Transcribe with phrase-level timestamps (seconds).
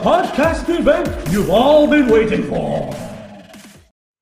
[0.00, 2.90] podcast event you've all been waiting for.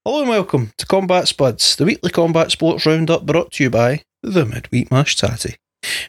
[0.05, 4.03] Hello and welcome to Combat Spuds, the weekly combat sports roundup brought to you by
[4.21, 5.55] the Midweek Mash Tattie.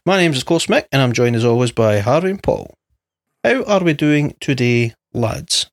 [0.08, 2.74] My name's of course Mick, and I'm joined as always by Harvey and Paul.
[3.44, 5.70] How are we doing today, lads?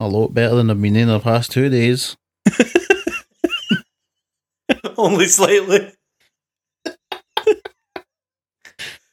[0.00, 2.16] A lot better than I've been in the past two days.
[4.96, 5.92] Only slightly.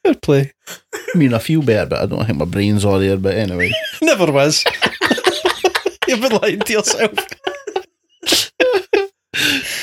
[0.04, 0.52] Fair play.
[0.92, 3.16] I mean, I feel better, but I don't think my brain's all there.
[3.16, 3.72] But anyway,
[4.02, 4.64] Never was.
[6.08, 7.12] You've been lying to yourself.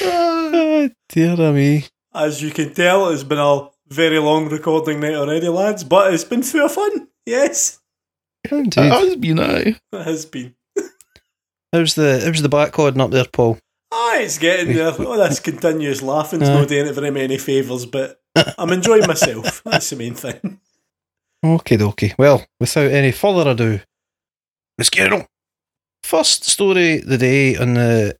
[0.03, 1.85] oh, dear me.
[2.13, 6.23] As you can tell, it's been a very long recording night already, lads, but it's
[6.23, 7.07] been full of fun.
[7.25, 7.79] Yes,
[8.49, 8.73] Indeed.
[8.77, 9.75] it has been aye.
[9.91, 10.55] it has been.
[11.73, 13.57] How's the how's the back holding up there, Paul?
[13.91, 14.93] Ah, it's getting there.
[14.99, 19.61] Oh, this continuous laughing's not doing it very many favours, but I'm enjoying myself.
[19.65, 20.59] That's the main thing.
[21.43, 22.13] Okay, dokie.
[22.17, 23.79] Well, without any further ado,
[24.77, 25.25] let's get it on.
[26.03, 28.17] First story of the day on the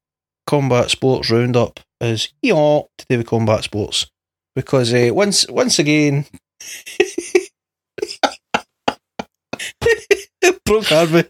[0.48, 4.08] Combat Sports Roundup is yeah, to do with combat sports.
[4.56, 6.26] Because uh, once once again
[10.66, 11.24] broke Harvey.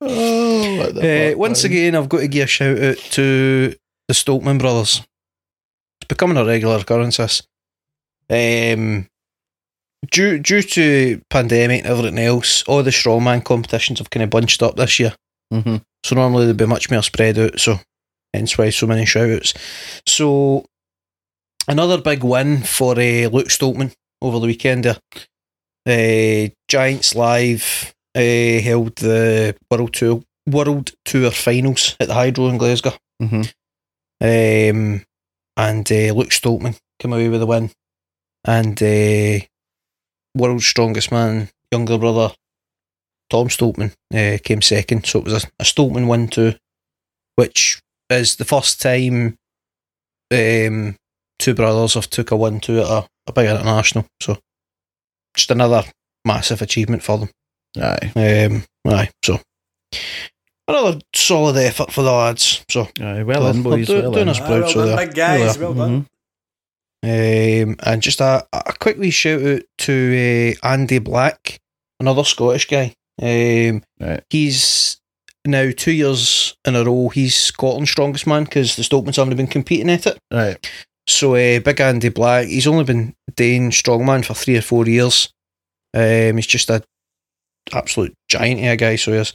[0.00, 3.74] Oh, what the Uh, once again, I've got to give a shout out to
[4.08, 5.02] the Stoltman brothers.
[6.10, 7.18] Becoming a regular occurrence.
[7.18, 7.42] This,
[8.28, 9.06] um,
[10.10, 14.60] due due to pandemic and everything else, all the strongman competitions have kind of bunched
[14.62, 15.14] up this year.
[15.54, 15.82] Mhm.
[16.04, 17.60] So normally they'd be much more spread out.
[17.60, 17.78] So
[18.34, 19.54] hence why so many shout outs.
[20.06, 20.64] So
[21.68, 24.84] another big win for uh, Luke Stoltman over the weekend.
[24.84, 24.98] There,
[25.86, 32.58] uh, Giants Live uh, held the World Tour World Tour Finals at the Hydro in
[32.58, 33.52] Glasgow, Mhm.
[34.22, 35.04] um,
[35.60, 37.70] and uh, Luke Stoltman came away with the win,
[38.44, 39.44] and uh,
[40.34, 42.34] World's Strongest Man, younger brother
[43.28, 45.06] Tom Stoltman uh, came second.
[45.06, 46.54] So it was a, a Stoltman win too,
[47.36, 49.36] which is the first time
[50.32, 50.96] um,
[51.38, 54.06] two brothers have took a win to at a, a big international.
[54.22, 54.38] So
[55.36, 55.84] just another
[56.24, 57.30] massive achievement for them.
[57.76, 59.40] Aye, Um, aye, so
[60.70, 62.64] another solid effort for the lads.
[62.70, 63.88] So aye, well done, boys.
[63.88, 64.28] they're well doing done.
[64.30, 65.06] us proud, well so done, there.
[65.06, 65.56] big guys.
[65.56, 65.68] There.
[65.70, 66.06] Well done.
[67.04, 67.62] Mhm.
[67.68, 71.58] um, and just a, a quick wee shout out to uh, Andy Black,
[71.98, 72.94] another Scottish guy.
[73.22, 74.22] Um, Right.
[74.30, 74.98] He's
[75.46, 77.08] now two years in a row.
[77.08, 80.18] He's Scotland's strongest man because the Stoltmans haven't been competing at it.
[80.32, 80.70] Right.
[81.06, 85.30] So uh, big Andy Black, he's only been doing strongman for three or four years.
[85.94, 86.82] Um, he's just a
[87.72, 88.96] absolute giant of a guy.
[88.96, 89.32] So he is.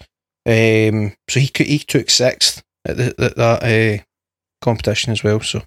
[0.47, 4.03] Um, so he he took sixth at, the, at that uh,
[4.61, 5.39] competition as well.
[5.41, 5.63] So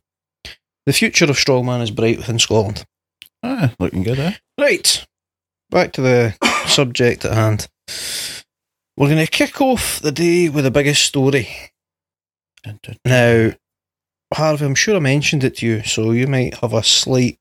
[0.86, 2.84] the future of strongman is bright within Scotland.
[3.42, 4.34] Ah, looking good, eh?
[4.58, 5.06] Right,
[5.70, 6.36] back to the
[6.66, 7.68] subject at hand.
[8.96, 11.48] We're going to kick off the day with the biggest story.
[13.04, 13.52] Now,
[14.34, 17.38] Harvey, I'm sure I mentioned it to you, so you might have a slight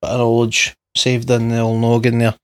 [0.00, 2.36] bit of knowledge saved in the old noggin there.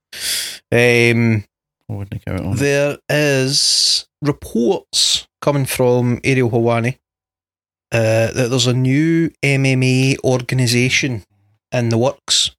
[1.13, 1.45] Um,
[1.89, 2.57] I wouldn't on.
[2.57, 6.99] there is reports coming from Ariel Helwani
[7.93, 11.23] uh, that there's a new MMA organisation
[11.73, 12.51] in the works.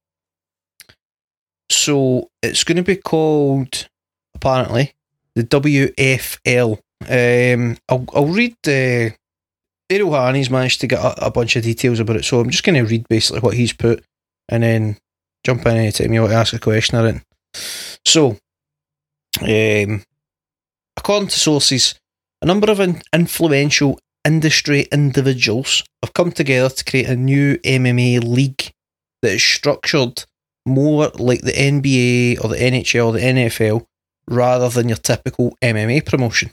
[1.70, 3.90] So it's going to be called,
[4.36, 4.94] apparently,
[5.36, 6.80] the WFL.
[7.08, 9.14] Um, I'll, I'll read the.
[9.90, 12.64] Ariel Helwani's managed to get a, a bunch of details about it, so I'm just
[12.64, 14.04] going to read basically what he's put
[14.50, 14.98] and then
[15.46, 17.24] jump in anytime you want to ask a question or anything.
[18.06, 18.38] So,
[19.42, 20.04] um,
[20.96, 21.96] according to sources,
[22.42, 28.24] a number of in- influential industry individuals have come together to create a new MMA
[28.24, 28.72] league
[29.22, 30.26] that is structured
[30.66, 33.86] more like the NBA or the NHL or the NFL
[34.28, 36.52] rather than your typical MMA promotion.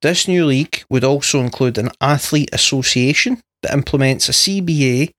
[0.00, 5.10] This new league would also include an athlete association that implements a CBA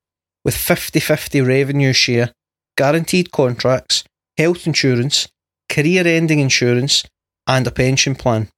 [0.46, 2.32] with 50 50 revenue share,
[2.78, 4.06] guaranteed contracts,
[4.38, 5.28] health insurance,
[5.70, 7.04] career ending insurance,
[7.48, 8.50] and a pension plan.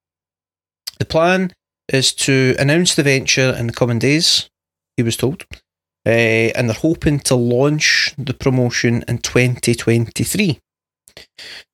[0.99, 1.53] The plan
[1.87, 4.49] is to announce the venture in the coming days,
[4.97, 5.45] he was told,
[6.05, 10.59] uh, and they're hoping to launch the promotion in 2023.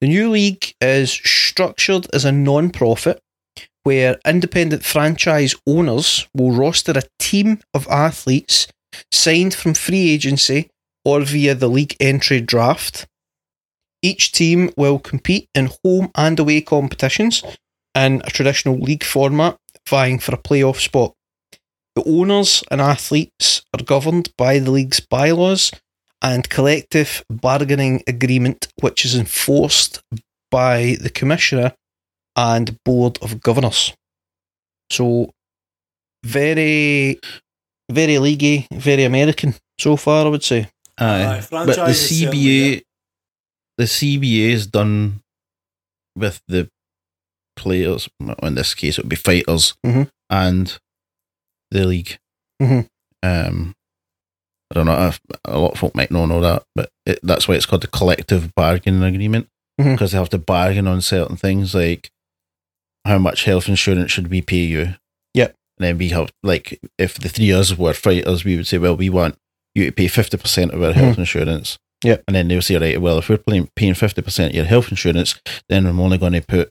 [0.02, 3.20] The new league is structured as a non profit
[3.84, 8.68] where independent franchise owners will roster a team of athletes
[9.14, 10.70] signed from free agency
[11.06, 13.08] or via the league entry draft.
[14.10, 17.44] Each team will compete in home and away competitions
[17.94, 19.58] in a traditional league format,
[19.90, 21.12] vying for a playoff spot.
[21.96, 25.72] The owners and athletes are governed by the league's bylaws
[26.22, 30.02] and collective bargaining agreement, which is enforced
[30.52, 31.74] by the commissioner
[32.36, 33.94] and board of governors.
[34.90, 35.32] So,
[36.24, 37.20] very,
[37.92, 40.70] very leaguey, very American so far, I would say.
[40.98, 41.26] Aye.
[41.26, 42.82] Aye, but the franchise is CBA,
[43.78, 45.22] the CBA is done
[46.16, 46.70] with the
[47.56, 48.10] players.
[48.42, 50.10] In this case, it would be fighters Mhm.
[50.30, 50.78] and
[51.72, 52.18] the league.
[52.62, 52.88] Mhm.
[53.24, 53.76] Um,
[54.72, 57.48] I don't know if a lot of folk might not know that, but it, that's
[57.48, 59.48] why it's called the collective bargaining agreement
[59.78, 62.10] because they have to bargain on certain things like
[63.06, 64.96] how much health insurance should we pay you.
[65.36, 65.56] Yep.
[65.78, 68.78] And then we have like if the three of us were fighters, we would say,
[68.80, 69.38] well, we want
[69.76, 71.78] you to pay fifty percent of our health insurance.
[72.04, 72.24] Yep.
[72.28, 74.90] And then they'll say, right, well, if we're paying paying fifty percent of your health
[74.90, 75.40] insurance,
[75.70, 76.70] then I'm only going to put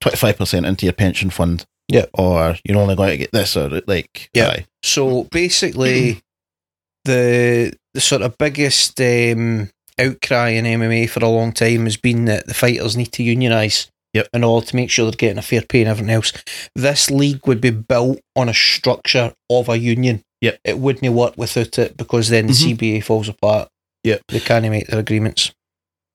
[0.00, 1.64] twenty five percent into your pension fund.
[1.88, 2.10] Yep.
[2.14, 4.48] Or you're only going to get this, or like, Yep.
[4.50, 4.66] aye.
[4.82, 6.20] So basically,
[7.04, 9.70] the the sort of biggest um,
[10.00, 13.88] outcry in MMA for a long time has been that the fighters need to unionise
[14.14, 14.28] Yep.
[14.32, 16.32] in order to make sure they're getting a fair pay and everything else.
[16.76, 20.22] This league would be built on a structure of a union.
[20.40, 20.58] Yep.
[20.64, 22.76] It wouldn't work without it because then the Mhm.
[22.78, 23.68] CBA falls apart.
[24.04, 24.22] Yep.
[24.28, 25.52] They can't make their agreements.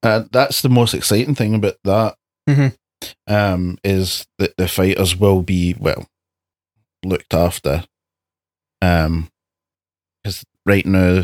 [0.03, 2.15] Uh, that's the most exciting thing about that.
[2.47, 2.75] Mhm.
[3.27, 6.07] Um, is that the fighters will be well
[7.03, 7.83] looked after.
[8.81, 9.29] Um,
[10.23, 11.23] because right now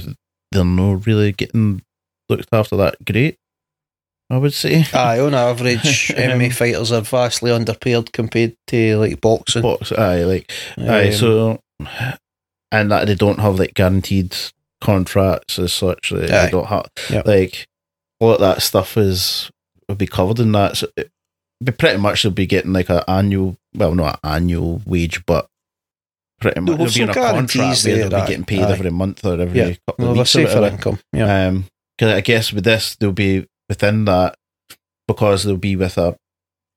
[0.51, 1.81] they're not really getting
[2.29, 3.37] looked after that great.
[4.29, 4.85] I would say.
[4.93, 9.61] Aye, on average, MMA Um, fighters are vastly underpaid compared to like boxing.
[9.61, 11.59] Box, aye, like aye, Um, so
[12.71, 14.35] and that they don't have like guaranteed
[14.85, 16.11] contracts as such.
[16.11, 16.45] Like, Aye.
[16.45, 17.25] they don't have Yep.
[17.27, 17.67] like
[18.19, 19.49] all of that stuff is
[19.89, 20.77] would be covered in that.
[20.77, 21.09] So it,
[21.63, 25.47] be pretty much they'll be getting like an annual, well, not an annual wage, but
[26.41, 28.25] pretty much They'll they'll be in a contract guarantees where there, they'll aye.
[28.25, 28.71] be getting paid Aye.
[28.71, 29.73] every month or every Yeah.
[29.87, 30.35] couple Well, of weeks.
[30.35, 30.75] or safer whatever.
[30.75, 30.99] income.
[31.13, 31.47] Yeah.
[31.47, 31.65] Um,
[31.97, 34.35] because I guess with this they'll be within that
[35.07, 36.15] because they'll be with a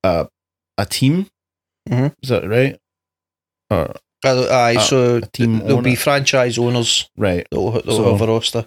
[0.04, 0.28] a
[0.78, 1.26] a team.
[1.88, 2.14] Mhm.
[2.22, 2.78] Is that right?
[3.70, 7.46] Or Aye, a- so team there'll be franchise owners right?
[7.50, 8.66] that'll, that'll So- have a roster.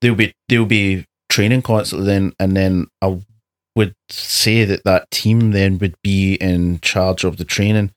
[0.00, 3.20] they'll be they'll be training constantly then and then I
[3.76, 7.92] would say that that team then would be in charge of the training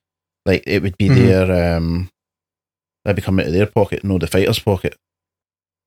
[0.46, 1.14] like it would be Mhm.
[1.16, 2.10] their um
[3.04, 4.96] they'd be coming out of their pocket no the fighter's pocket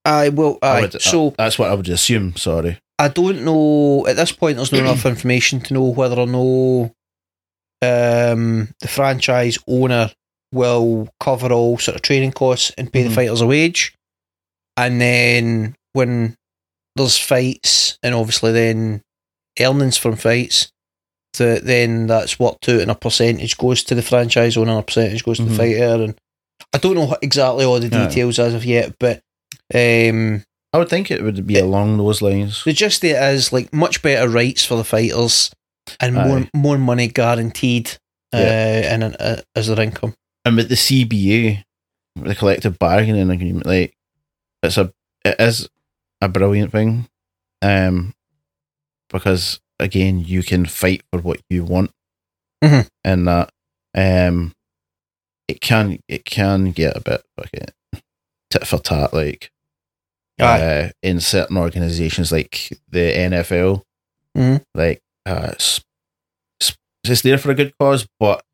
[0.07, 0.81] Aye, well, I aye.
[0.81, 4.55] would- uh, so that's what I would assume sorry I don't know at this point.
[4.55, 6.93] There's not enough information to know whether or no
[7.81, 10.11] um, the franchise owner
[10.55, 13.09] will cover all sort of training costs and pay Mhm.
[13.09, 13.93] the fighters a wage,
[14.77, 16.35] and then when
[16.95, 19.01] there's fights and obviously then
[19.59, 20.69] earnings from fights,
[21.37, 24.83] that then that's worked out and a percentage goes to the franchise owner and a
[24.83, 25.49] percentage goes to Mhm.
[25.49, 26.03] the fighter.
[26.03, 26.15] And
[26.73, 29.21] I don't know exactly all the details as of yet, but.
[29.73, 30.43] Um,
[30.73, 34.01] I would think it would be along those lines the gist it is like much
[34.03, 35.49] better rights for the fighters
[35.99, 36.49] and more Aye.
[36.53, 37.91] more money guaranteed
[38.33, 38.93] uh, Yeah.
[38.93, 40.13] in an, uh, as their income.
[40.45, 41.63] And with the CBA
[42.15, 43.95] the collective bargaining agreement like
[44.63, 44.93] it's a
[45.25, 45.67] it is
[46.21, 47.07] a brilliant thing
[47.61, 48.13] um
[49.09, 51.91] because again you can fight for what you want
[52.63, 52.87] Mhm.
[53.03, 53.49] and that
[53.95, 54.53] um
[55.47, 57.67] it can it can get a bit fucking
[58.49, 59.51] tit for tat like
[60.87, 63.83] uh, in certain organizations like the NFL
[64.37, 64.63] Mhm.
[64.73, 65.81] like uh it's,
[66.61, 68.44] it's, it's there for a good cause but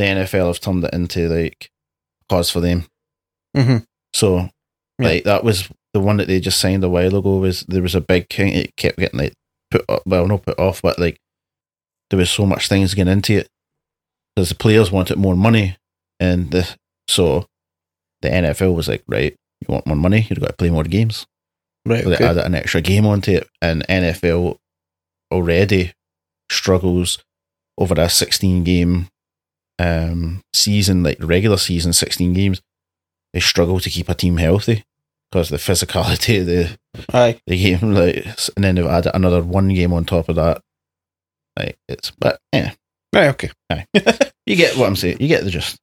[0.00, 1.70] the NFL have turned it into like
[2.22, 2.86] a cause for them
[3.56, 3.84] Mhm.
[4.14, 4.48] so
[4.98, 5.06] Yeah.
[5.08, 7.94] like that was the one that they just signed a while ago was there was
[7.94, 9.34] a big thing it kept getting like
[9.70, 11.16] put up, well not put off but like
[12.10, 13.48] there was so much things getting into it
[14.34, 15.76] because the players wanted more money
[16.20, 16.76] and the
[17.08, 17.46] so
[18.22, 21.26] the NFL was like right you want more money you've got to play more games
[21.86, 22.02] Right.
[22.04, 22.24] so they Okay.
[22.26, 24.56] added an extra game onto it and NFL
[25.32, 25.92] already
[26.50, 27.18] struggles
[27.78, 29.08] over a 16 game
[29.80, 32.60] um, season like regular season 16 games
[33.32, 34.84] they struggle to keep a team healthy
[35.30, 36.78] because the physicality of the,
[37.12, 37.40] Aye.
[37.46, 40.60] the game like and then they've added another one game on top of that
[41.58, 42.72] like it's but yeah
[43.12, 43.28] Right.
[43.30, 43.50] Okay.
[43.70, 43.86] Aye.
[44.46, 45.78] you get what I'm saying you get the gist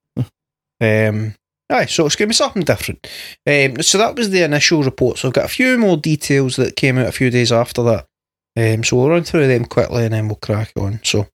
[0.79, 1.35] Um.
[1.69, 1.85] Aye.
[1.87, 3.05] So it's going to be something different.
[3.45, 3.81] Um.
[3.81, 5.17] So that was the initial report.
[5.17, 8.07] So I've got a few more details that came out a few days after that.
[8.55, 8.83] Um.
[8.83, 11.01] So we'll run through them quickly and then we'll crack on.
[11.03, 11.27] So,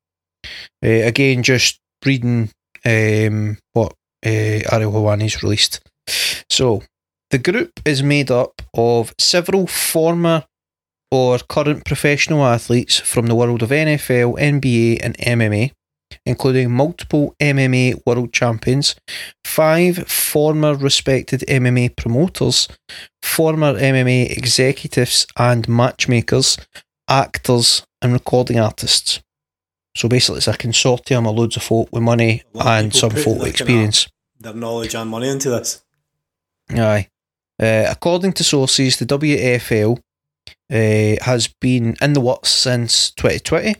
[0.83, 2.51] uh, again, just reading
[2.85, 3.93] um what
[4.25, 4.29] uh,
[4.71, 5.81] Ariel Helwani's released.
[6.49, 6.83] So
[7.29, 10.45] the group is made up of several former
[11.11, 15.71] or current professional athletes from the world of NFL, NBA, and MMA,
[16.25, 18.95] including multiple MMA world champions,
[19.45, 22.67] five former respected MMA promoters,
[23.21, 26.57] former MMA executives and matchmakers,
[27.07, 29.21] actors, and recording artists.
[29.95, 33.49] So basically, it's a consortium of loads of folk with money and some folk with
[33.49, 34.07] experience.
[34.39, 35.83] Their knowledge and money into this.
[36.71, 37.07] Aye.
[37.61, 39.99] Uh, according to sources, the WFL
[40.71, 43.75] uh, has been in the works since 2020,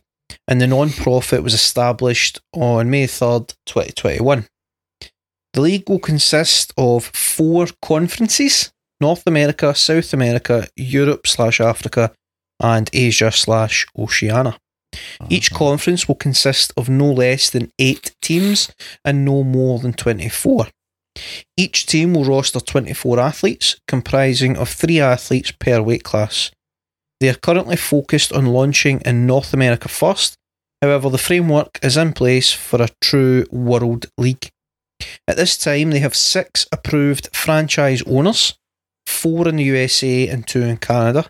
[0.48, 4.48] and the non-profit was established on May 3rd, 2021.
[5.54, 12.14] The league will consist of four conferences: North America, South America, Europe slash Africa,
[12.60, 14.58] and Asia slash Oceania.
[15.30, 18.72] Each conference will consist of no less than eight teams
[19.04, 20.68] and no more than 24.
[21.58, 26.52] Each team will roster 24 athletes, comprising of three athletes per weight class.
[27.20, 30.36] They are currently focused on launching in North America first,
[30.82, 34.50] however, the framework is in place for a true world league.
[35.28, 38.56] At this time, they have six approved franchise owners,
[39.06, 41.30] four in the USA and two in Canada,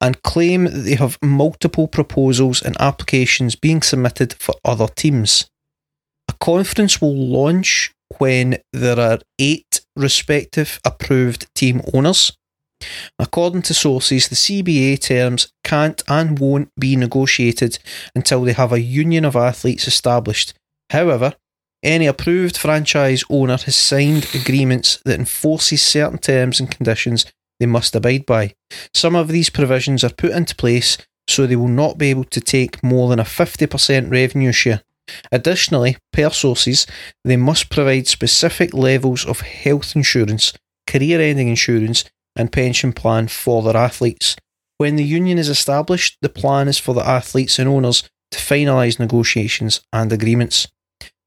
[0.00, 5.48] and claim that they have multiple proposals and applications being submitted for other teams.
[6.28, 12.32] A conference will launch when there are eight respective approved team owners.
[13.18, 17.78] According to sources, the CBA terms can't and won't be negotiated
[18.14, 20.54] until they have a union of athletes established.
[20.90, 21.34] However,
[21.82, 27.26] any approved franchise owner has signed agreements that enforces certain terms and conditions
[27.60, 28.54] they must abide by.
[28.92, 32.40] Some of these provisions are put into place so they will not be able to
[32.40, 34.82] take more than a 50% revenue share.
[35.30, 36.86] Additionally, per sources,
[37.24, 40.52] they must provide specific levels of health insurance,
[40.86, 42.04] career ending insurance,
[42.36, 44.36] and pension plan for their athletes.
[44.78, 48.98] When the union is established, the plan is for the athletes and owners to finalise
[48.98, 50.66] negotiations and agreements.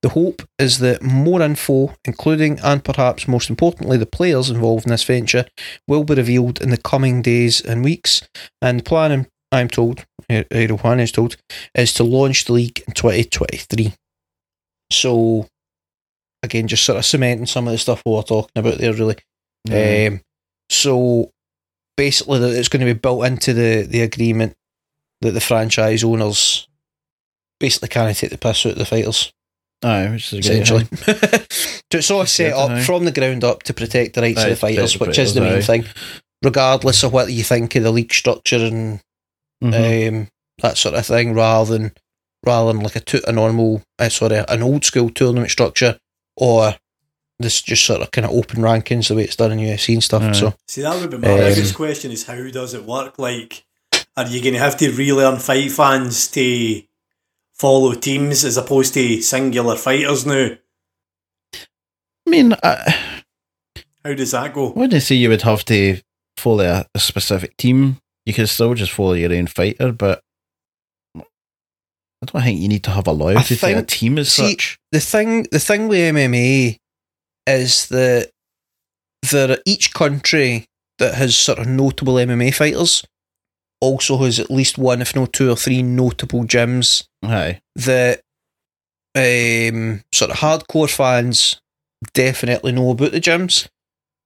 [0.03, 4.91] The hope is that more info, including and perhaps most importantly the players involved in
[4.91, 5.45] this venture,
[5.87, 8.21] will be revealed in the coming days and weeks.
[8.61, 11.37] And the plan, I'm told, eh, eh, Irohan is told,
[11.73, 13.93] is to launch the league in 2023.
[14.91, 15.47] So,
[16.43, 19.17] again, just sort of cementing some of the stuff we were talking about there, really.
[19.65, 20.09] Yeah.
[20.11, 20.21] Um,
[20.69, 21.31] so,
[21.97, 24.55] basically, that it's going to be built into the, the agreement
[25.21, 26.67] that the franchise owners
[27.59, 29.33] basically can't take the piss out of the fighters
[29.83, 30.61] Aye, which is great.
[30.61, 30.85] essentially.
[31.51, 32.83] so it's all set up aye.
[32.83, 35.33] from the ground up to protect the rights Aye, of the fighters, the which is
[35.33, 35.85] the main fighters, thing,
[36.43, 38.99] regardless of what you think of the league structure and
[39.63, 40.07] Mhm.
[40.09, 40.27] um,
[40.61, 41.91] that sort of thing, rather than
[42.45, 45.97] rather than like a, tu- a normal, uh, sorry, an old school tournament structure,
[46.35, 46.75] or
[47.39, 50.03] this just sort of kind of open rankings the way it's done in UFC and
[50.03, 50.21] stuff.
[50.23, 50.31] Aye.
[50.33, 53.17] So See, that would be my Um, biggest question: is how does it work?
[53.19, 53.63] Like,
[54.15, 56.81] are you going to have to relearn fight fans to
[57.59, 60.49] follow teams as opposed to singular fighters now?
[61.53, 63.23] I mean, I
[64.03, 64.71] How does that go?
[64.71, 65.99] wouldn't say you would have to
[66.37, 67.97] follow a, a specific team.
[68.25, 70.21] You could still just follow your own fighter, but
[71.15, 74.77] I don't think you need to have a loyalty to a team as see, such.
[74.91, 76.77] the thing the thing with MMA
[77.45, 78.31] is that
[79.31, 80.65] there are each country
[80.99, 83.03] that has sort of notable MMA fighters
[83.81, 87.61] also has at least one, if not two or three, notable gyms Aye.
[87.75, 88.21] that
[89.15, 91.59] um, sort of hardcore fans
[92.13, 93.67] definitely know about the gyms,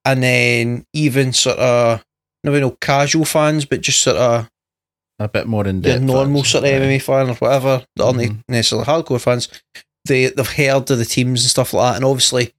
[0.05, 2.03] and then even sort of
[2.43, 4.50] maybe no casual fans, but just sort of
[5.20, 6.01] A bit more in depth.
[6.01, 6.79] normal sort of Aye.
[6.86, 8.43] MMA fan or whatever that aren't Mhm.
[8.50, 9.48] necessarily hardcore fans,
[10.05, 11.96] they they've heard of the teams and stuff like that.
[11.98, 12.53] And obviously,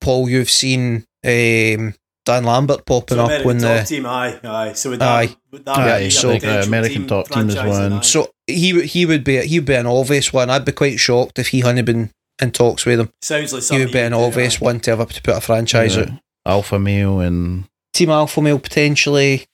[0.00, 1.94] Paul, you've seen um,
[2.26, 4.72] Dan Lambert popping So up American when top the team, aye, aye.
[4.74, 5.36] So with that, Aye.
[5.52, 7.92] would that Aye, so- potential Uh, American top team is one.
[7.94, 8.00] aye?
[8.02, 10.50] so he would- he would be he'd be an obvious one.
[10.50, 12.10] I'd be quite shocked if he hadn't been
[12.42, 13.10] in talks with them.
[13.22, 15.40] sounds like he would be an you'd do, obvious one to have to put a
[15.40, 16.02] franchise Yeah.
[16.02, 16.08] out.
[16.46, 19.46] Alpha male and Team Alpha Male potentially.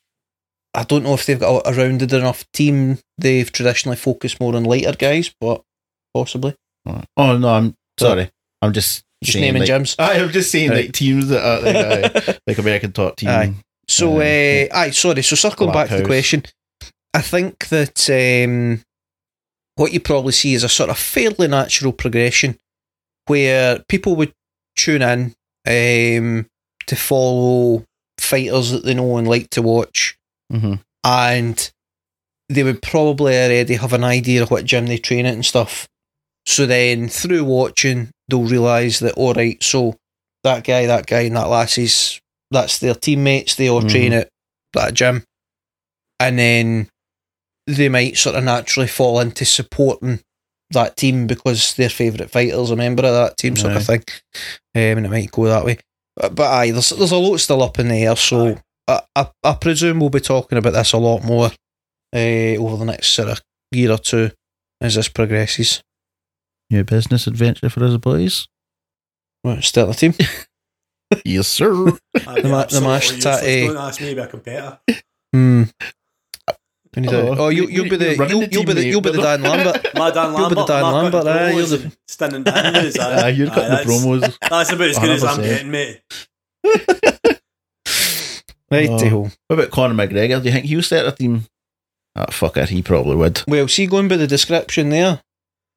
[0.75, 2.99] I don't know if they've got a, a rounded enough team.
[3.16, 5.62] They've traditionally focused more on lighter guys, but
[6.14, 6.54] possibly
[7.16, 8.30] oh no, I'm sorry.
[8.62, 9.94] I'm just just naming like, gyms.
[9.99, 10.85] I'm just saying Right.
[10.87, 11.76] like teams that are like,
[12.28, 13.28] aye, like American top team.
[13.30, 13.54] Aye.
[13.88, 15.23] So, Uh, uh, aye, sorry.
[15.23, 16.44] So, circling back to the question,
[17.14, 18.82] I think that um,
[19.76, 22.58] what you probably see is a sort of fairly natural progression
[23.26, 24.32] where people would
[24.76, 25.35] tune in
[25.66, 26.46] um,
[26.87, 27.85] to follow
[28.18, 30.16] fighters that they know and like to watch,
[30.50, 31.70] hmm and
[32.49, 35.88] they would probably already have an idea of what gym they train at and stuff.
[36.46, 39.97] So then, through watching, they'll realise that all right, so
[40.45, 43.54] that guy, that guy, and that lassie's that's their teammates.
[43.56, 43.90] They all Mhm.
[43.90, 44.28] train at
[44.75, 45.25] that gym,
[46.21, 46.88] and then
[47.66, 50.21] they might sort of naturally fall into supporting
[50.71, 54.04] that team because their favourite fighter's a member of that team, sort of thing.
[54.75, 55.78] Um, and it might go that way.
[56.16, 59.30] But, but aye, there's there's a lot still up in the air, so I, I,
[59.45, 61.50] I presume we'll be talking about this a lot more
[62.14, 63.42] uh, over the next sort of
[63.73, 64.30] year or two
[64.80, 65.83] as this progresses.
[66.70, 68.49] New business adventure for us boys.
[69.44, 70.14] Right, start the team.
[71.25, 71.70] yes, sir.
[72.14, 73.23] The ma- the absolutely mash useless.
[73.25, 73.66] tatty.
[73.68, 74.78] Don't ask me to be a competitor.
[75.32, 75.62] Hmm.
[76.96, 78.73] We need a- Oh, oh, you you- you'll be the you're running you'll, you'll be
[78.73, 79.94] the you'll be the Dan Lambert.
[79.94, 80.38] My Dan Lambert.
[80.38, 82.56] You'll be the Dan Mark Lambert, cutting aye, you're the- standing down.
[82.76, 84.20] Aye, Ah, you're cutting aye, the promos.
[84.23, 85.42] That's, that's about as good as I'm 100%.
[85.44, 86.00] getting, mate.
[88.68, 89.30] Right, Oh.
[89.46, 90.40] What about Conor McGregor?
[90.42, 91.44] Do you think he'll start a team?
[92.16, 93.42] Ah, fuck it, he probably would.
[93.46, 95.20] Well, see, going by the description there,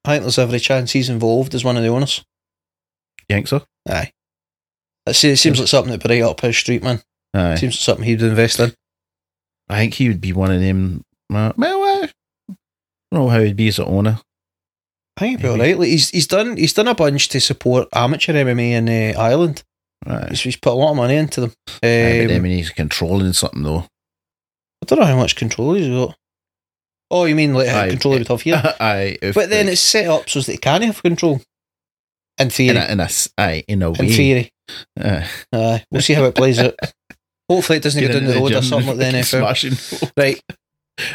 [0.04, 2.24] I think there's every chance he's involved as one of the owners.
[3.28, 3.62] You think so?
[3.88, 4.12] Aye.
[5.06, 7.02] It se- it seems like something that'd be right up his street, man.
[7.34, 7.56] Aye.
[7.56, 8.72] Seems like something he'd invest in.
[9.68, 11.02] I think he would be one of them.
[11.32, 12.08] Uh, well, I
[12.48, 12.58] don't
[13.24, 14.20] know how he'd be as an owner.
[15.16, 15.60] I think he'd be Maybe.
[15.60, 15.78] alright.
[15.78, 19.62] Like, he's he's done he's done a bunch to support amateur MMA in uh, Ireland.
[20.06, 20.30] Right.
[20.30, 21.50] He's, he's put a lot of money into them.
[21.68, 23.84] Um, then when he's controlling something though.
[24.82, 26.16] I don't know how much control he's got.
[27.10, 27.88] Oh, you mean like Aye.
[27.90, 28.62] control he would have here?
[28.80, 31.40] aye, but then it's set up so that he can have control.
[32.38, 32.76] In theory.
[32.76, 34.50] in a, in a aye, in a In theory.
[34.98, 35.28] Aye.
[35.52, 35.84] Aye.
[35.90, 36.74] We'll see how it plays out.
[37.50, 39.24] Hopefully it doesn't Get go down into the road or something like the NFL.
[39.40, 40.10] smashing.
[40.16, 40.40] Right.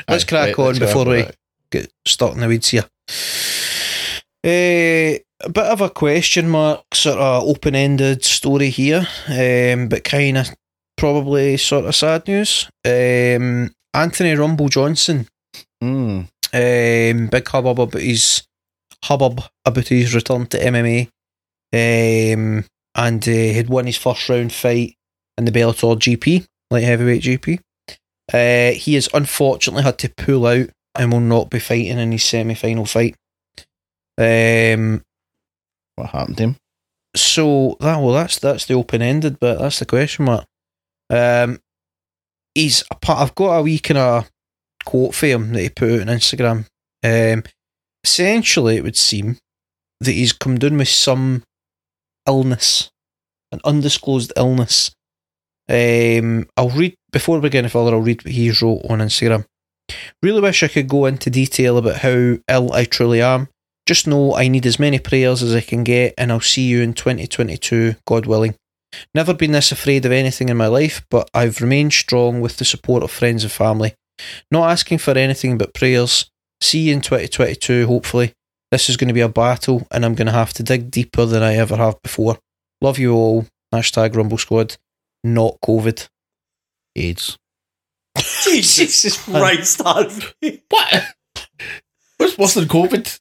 [0.09, 1.35] Let's Aye, crack right, on let's before we it.
[1.71, 2.85] get stuck in the weeds here.
[4.43, 10.03] Eh, a bit of a question mark, sort of open ended story here, um, but
[10.03, 10.49] kind of
[10.97, 12.69] probably sort of sad news.
[12.85, 15.27] Um, Anthony Rumble Johnson,
[15.83, 16.27] Mm.
[16.53, 18.43] um, big hubbub about his
[19.03, 21.09] hubbub about his return to MMA,
[21.73, 22.65] um,
[22.95, 24.95] and uh, had won his first round fight
[25.37, 27.59] in the Bellator GP, light heavyweight GP.
[28.33, 32.23] Uh, he has unfortunately had to pull out and will not be fighting in his
[32.23, 33.15] semi final fight.
[34.17, 35.03] Um,
[35.95, 36.55] What happened to him?
[37.15, 40.45] so that well, that's that's the open ended but That's the question mark.
[41.09, 41.59] Um,
[42.53, 43.19] he's a part.
[43.19, 44.29] I've got a wee kind of
[44.85, 46.65] quote for him that he put out on Instagram.
[47.03, 47.43] Um,
[48.03, 49.37] essentially, it would seem
[49.99, 51.43] that he's come down with some
[52.27, 52.89] illness,
[53.51, 54.91] an undisclosed illness.
[55.67, 57.91] Um, I'll read before we get any further.
[57.95, 59.45] I'll read what he wrote on Instagram.
[60.21, 63.49] Really wish I could go into detail about how ill I truly am.
[63.85, 66.81] Just know I need as many prayers as I can get, and I'll see you
[66.81, 68.55] in 2022, God willing.
[69.13, 72.65] Never been this afraid of anything in my life, but I've remained strong with the
[72.65, 73.93] support of friends and family.
[74.51, 76.29] Not asking for anything but prayers.
[76.61, 78.33] See you in 2022, hopefully.
[78.71, 81.25] This is going to be a battle, and I'm going to have to dig deeper
[81.25, 82.39] than I ever have before.
[82.81, 83.45] Love you all.
[83.73, 84.77] Hashtag Rumble Squad.
[85.23, 86.07] Not COVID.
[86.95, 87.37] AIDS.
[88.43, 90.63] Jesus Christ, Harvey.
[90.69, 91.03] What?
[92.17, 93.19] What's worse than COVID?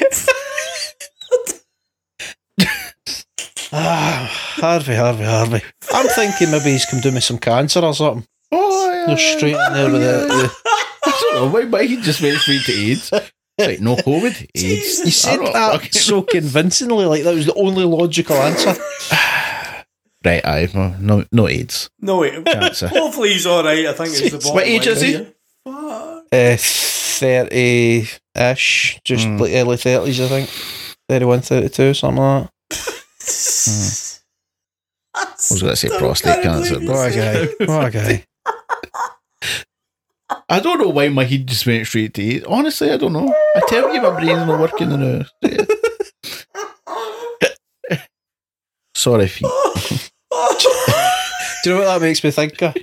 [3.74, 5.62] Ah, Harvey, Harvey, Harvey.
[5.94, 8.26] I'm thinking maybe he's come do me some cancer or something.
[8.52, 10.52] Oh, You're straight in there with the, the
[11.04, 11.58] I don't know.
[11.58, 13.10] Why, why he just went straight to AIDS?
[13.58, 14.98] Like, no COVID, AIDS.
[15.04, 18.74] You said that fucking- so convincingly, like that was the only logical answer.
[20.24, 20.68] Right, aye.
[20.72, 21.90] No, no, no AIDS.
[22.00, 22.44] No, wait.
[22.44, 22.86] Cancer.
[22.86, 25.08] Hopefully he's alright, I think it's the bottom What age line is he?
[25.08, 25.32] here.
[25.64, 26.24] Fuck.
[26.30, 29.40] Uh, 30 ish, just Mm.
[29.40, 30.48] like early 30s, I think.
[31.08, 34.20] 31, 32, something like that.
[35.14, 36.78] I was going to say prostate cancer.
[36.78, 37.46] but- What guy.
[37.66, 38.24] What a guy.
[40.48, 42.44] I don't know why my head just went straight to AIDS.
[42.46, 43.34] Honestly, I don't know.
[43.56, 45.24] I tell you, my brain's not working now.
[48.94, 49.42] Sorry, Pete.
[51.64, 52.74] Do you know what that makes me think of?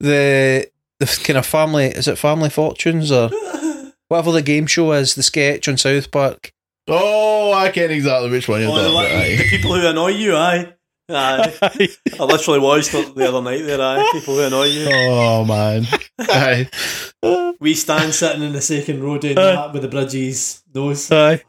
[0.00, 3.30] The the kind of family is it Family Fortunes or
[4.08, 6.52] whatever the game show is, the sketch on South Park.
[6.88, 9.38] Oh, I can't exactly which one you're Oh, the, talking about.
[9.38, 10.72] the people who annoy you, aye.
[11.08, 11.52] Aye.
[11.62, 14.08] I literally watched it the other night there, aye.
[14.12, 14.86] People who annoy you.
[14.88, 15.86] Oh, man.
[16.20, 16.68] Aye.
[17.60, 21.10] We stand sitting in the second row doing that with the bridges nose.
[21.10, 21.42] Aye.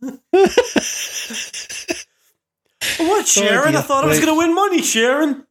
[3.00, 3.72] What, oh, Sharon?
[3.72, 3.80] dear.
[3.80, 5.46] I thought I was going to win money, Sharon.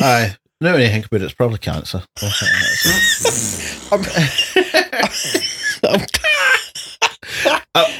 [0.00, 0.36] Aye.
[0.60, 2.02] Now when you think about it, it's probably cancer.
[3.92, 4.00] I'm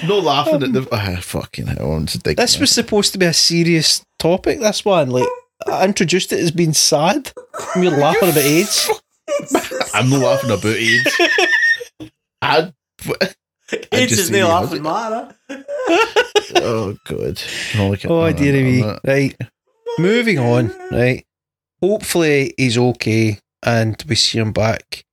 [0.06, 0.87] no laughing at the.
[0.92, 5.10] Ah, fucking hell, I'm just This was supposed to be a serious topic, this one.
[5.10, 5.26] Like,
[5.66, 7.32] I introduced it as being sad.
[7.74, 8.90] And We're laughing about AIDS.
[9.94, 11.20] I'm not laughing about AIDS.
[12.42, 12.72] I,
[13.72, 15.34] It's just just see no you, laughing matter.
[16.56, 17.42] oh, God.
[17.76, 18.98] No, Oh, no, dearie I'm me.
[19.04, 19.37] Right.
[19.98, 21.24] Moving on, right.
[21.80, 25.04] Hopefully he's okay and we see him back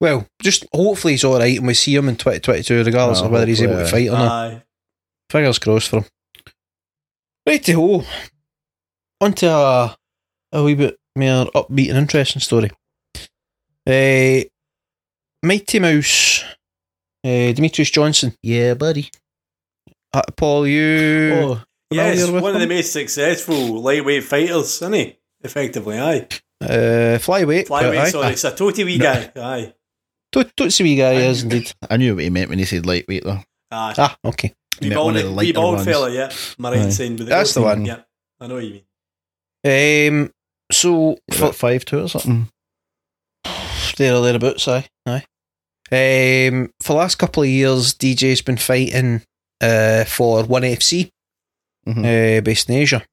[0.00, 3.30] Well, just hopefully he's all right, and we see him in 2022, regardless Oh, of
[3.30, 4.30] whether he's able to fight or not.
[4.32, 4.62] Aye.
[5.30, 6.04] Fingers crossed for him.
[7.46, 8.04] Right to ho.
[9.20, 9.96] On to a,
[10.52, 12.70] a wee bit more upbeat and interesting story.
[13.86, 14.44] Uh,
[15.42, 16.44] Mighty Mouse,
[17.24, 18.34] uh, Demetrious Johnson.
[18.42, 19.10] Yeah, buddy.
[20.12, 21.30] Uh, Paul, you.
[21.34, 25.16] Oh, Yes, familiar with one of the most successful lightweight fighters, isn't he?
[25.42, 26.26] Effectively, aye.
[26.60, 27.68] Uh, flyweight.
[27.68, 28.10] but Flyweight, aye.
[28.10, 29.72] sorry, it's a toty wee guy, aye.
[30.32, 31.72] Don't, don't see wee guy he is indeed.
[31.88, 33.40] I knew what he meant when he said lightweight, though.
[33.70, 33.94] Aye.
[33.98, 34.54] Ah, okay.
[34.80, 35.86] wee meant bald, one of the wee bald ones.
[35.86, 36.30] fella, yeah.
[36.58, 37.16] Am I right saying?
[37.16, 37.84] with That's the one.
[37.84, 38.00] Yeah,
[38.40, 38.82] I know what you
[39.64, 40.22] mean.
[40.22, 40.32] Um,
[40.70, 42.48] so, For for, five two or something.
[43.96, 44.86] there or thereabouts, aye.
[45.06, 45.24] aye.
[45.92, 49.22] Um, for the last couple of years, DJ's been fighting
[49.60, 51.10] uh, for 1FC.
[51.88, 52.38] Mhm.
[52.38, 53.04] uh, based in Asia.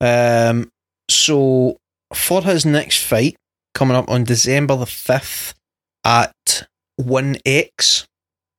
[0.00, 0.70] Um,
[1.10, 1.78] so
[2.12, 3.36] for his next fight
[3.74, 5.54] coming up on December the fifth
[6.04, 8.06] at One X,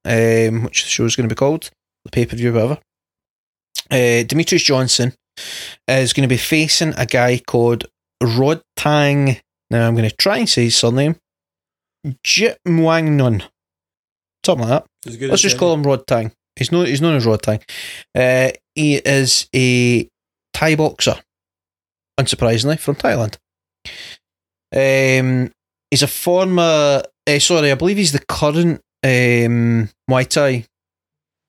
[0.06, 1.70] um, which the show is going to be called
[2.06, 2.80] the pay per view, whatever.
[3.90, 5.14] Uh, Demetrious Johnson
[5.88, 7.86] is going to be facing a guy called
[8.22, 9.38] Rod Tang.
[9.70, 11.18] Now I'm going to try and say his surname,
[12.24, 13.44] Jit Muang Nun,
[14.46, 15.20] something like that.
[15.30, 16.32] Let's just call him Rodtang.
[16.56, 17.62] He's known, he's known as Rodtang.
[18.14, 20.08] Uh, he is a
[20.54, 21.16] Thai boxer,
[22.20, 23.38] unsurprisingly, from Thailand.
[24.74, 25.52] Um,
[25.90, 30.66] he's a former, uh, sorry, I believe he's the current um, Muay Thai,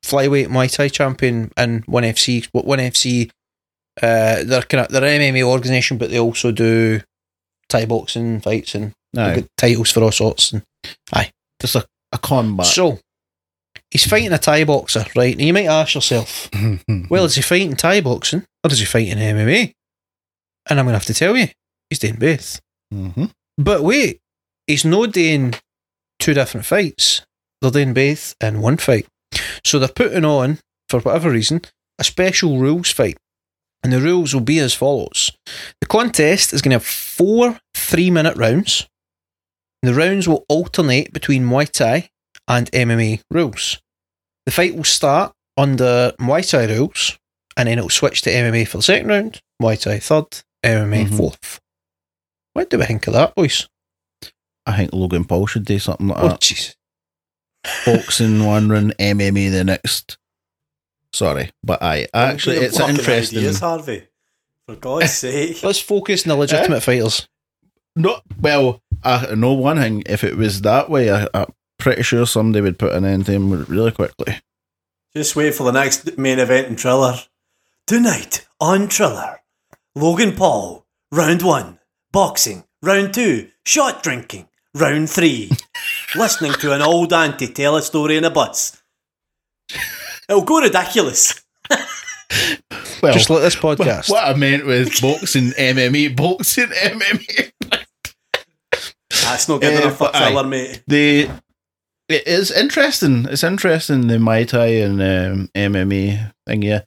[0.04, 2.48] flyweight Muay Thai champion in 1FC.
[2.52, 3.30] What 1FC,
[4.02, 7.00] uh, they're, kind of, they're an MMA organisation, but they also do
[7.68, 9.28] Thai boxing fights and Aye.
[9.34, 10.52] they've got titles for all sorts.
[10.52, 10.62] And
[11.60, 12.66] Just a, a combat.
[12.66, 12.98] so,
[13.90, 15.32] he's fighting a Thai boxer, right?
[15.34, 16.50] And you might ask yourself,
[17.10, 19.72] well, is he fighting Thai boxing or is he fighting MMA?
[20.68, 21.48] And I'm going to have to tell you,
[21.90, 22.60] he's doing both.
[22.90, 23.24] hmm
[23.58, 24.20] But wait,
[24.66, 25.54] he's not doing
[26.18, 27.22] two different fights.
[27.60, 29.06] They're doing both in one fight.
[29.64, 31.62] So they're putting on, for whatever reason,
[31.98, 33.16] a special rules fight.
[33.84, 35.32] And the rules will be as follows
[35.80, 38.88] The contest is going to have four three minute rounds.
[39.82, 42.08] The rounds will alternate between Muay Thai
[42.46, 43.80] and MMA rules.
[44.46, 47.18] The fight will start under Muay Thai rules,
[47.56, 51.16] and then it'll switch to MMA for the second round, Muay Thai third, MMA Mhm.
[51.16, 51.60] fourth.
[52.52, 53.68] What do we think of that, boys?
[54.66, 56.40] I think Logan Paul should do something like Oh, that.
[56.40, 56.74] jeez.
[57.86, 60.18] Boxing one round, MMA the next.
[61.12, 63.38] Sorry, but I actually it's fucking interesting.
[63.40, 64.06] Ideas, Harvey.
[64.66, 65.62] For God's sake.
[65.62, 67.28] Let's focus on the legitimate fighters.
[67.94, 70.02] No, well, I know one thing.
[70.06, 73.32] If it was that way, I, I'm pretty sure somebody would put an end to
[73.32, 74.40] him really quickly.
[75.14, 77.16] Just wait for the next main event in Triller.
[77.86, 79.40] Tonight on Triller,
[79.94, 81.78] Logan Paul, round one,
[82.12, 85.50] boxing, round two, shot drinking, round three,
[86.14, 88.80] listening to an old auntie tell a story in a bus.
[90.28, 91.42] It'll go ridiculous.
[93.02, 94.08] Well, Just like this podcast.
[94.08, 97.52] what I meant with boxing, MMA, boxing, MMA.
[99.22, 100.82] That's not good Eh, enough for but mate.
[100.86, 101.28] The
[102.08, 103.26] it is interesting.
[103.28, 106.62] It's interesting the Muay Thai and um, MMA thing.
[106.62, 106.82] Yeah,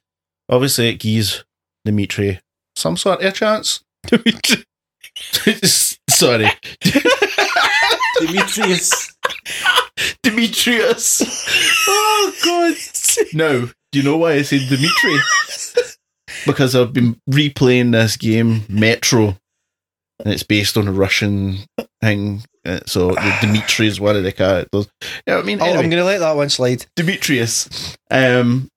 [0.50, 1.44] obviously it gives
[1.84, 2.40] Dimitri
[2.76, 3.84] some sort of a chance.
[6.16, 6.46] Sorry,
[8.22, 9.14] Demetrious.
[10.24, 11.22] Demetrious.
[11.88, 12.76] Oh God!
[13.34, 15.18] No, do you know why I said Dimitri?
[16.46, 19.38] because I've been replaying this game, Metro,
[20.24, 21.58] and it's based on a Russian
[22.02, 22.44] thing.
[22.66, 24.88] Uh, So the Dimitri is one of the characters.
[25.28, 25.84] Yeah, I mean, Oh, anyway.
[25.84, 26.86] I'm going to let that one slide.
[26.98, 27.96] Demetrious.
[28.10, 28.70] Um,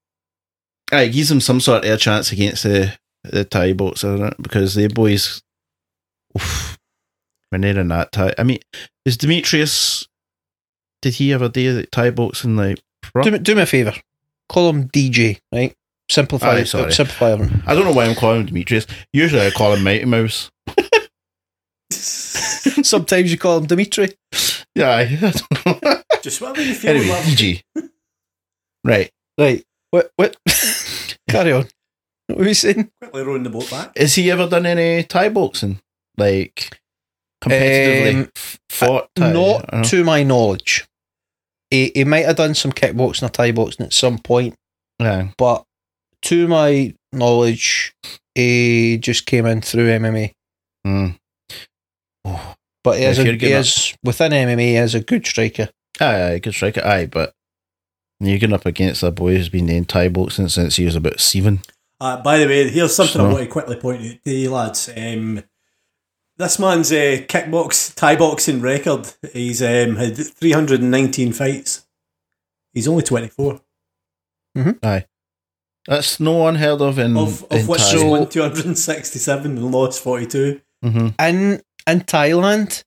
[0.93, 4.35] it gives him some sort of a chance against the the Thai boxer isn't it?
[4.43, 5.43] because the boys,
[6.37, 6.78] oof,
[7.51, 8.35] when they're in that Thai.
[8.39, 8.59] I mean,
[9.05, 10.07] is Demetrious?
[11.03, 12.81] Did he ever do the Thai boxing like?
[13.03, 13.95] pro- Do me, do me a favour.
[14.49, 15.75] Call him DJ, right?
[16.11, 16.67] Simplify Aye, it.
[16.67, 16.93] sorry.
[16.93, 17.63] Simplify him.
[17.67, 18.87] I don't know why I'm calling him Demetrious.
[19.13, 20.51] Usually I call him Mighty Mouse.
[21.91, 24.11] Sometimes you call him Dimitri.
[24.75, 25.07] Yeah, I, I
[25.65, 26.03] don't know.
[26.23, 27.23] Just whatever you feel anyway, like.
[27.25, 27.63] DG.
[28.85, 29.11] Right.
[29.39, 29.65] Right.
[29.91, 30.11] What?
[30.17, 30.37] What?
[31.29, 31.67] Carry on.
[32.27, 32.91] What were you saying?
[33.01, 33.97] Quickly rowing the boat back.
[33.97, 35.81] Has he ever done any Thai boxing?
[36.17, 36.79] Like
[37.43, 38.31] competitively Um,
[38.69, 39.33] fought Thai?
[39.33, 40.87] Don't to my knowledge.
[41.71, 44.55] He, he might have done some kickboxing or Thai boxing at some point,
[44.99, 45.29] Yeah.
[45.37, 45.65] but
[46.23, 47.95] to my knowledge,
[48.35, 50.33] he just came in through MMA.
[50.87, 51.19] Mm.
[52.85, 55.69] But he is, a, he is within MMA, he is a good striker.
[56.01, 56.83] Aye, aye, good striker.
[56.85, 57.35] Aye, but
[58.21, 61.21] you're going up against a boy who's been doing Thai boxing since he was about
[61.21, 61.61] seven.
[62.01, 64.89] Uh, by the way, here's something I want to quickly point out to you lads.
[64.97, 65.43] Um,
[66.39, 69.09] This man's uh, kickbox, Thai boxing record.
[69.33, 71.87] He's um, had 319 fights.
[72.73, 73.61] He's only 24.
[74.83, 75.05] Aye.
[75.87, 77.91] That's no unheard of in, Of, in of which Thai.
[77.91, 80.61] he's So- won 267 and lost 42.
[80.85, 81.15] Mhm.
[81.19, 82.85] in in Thailand,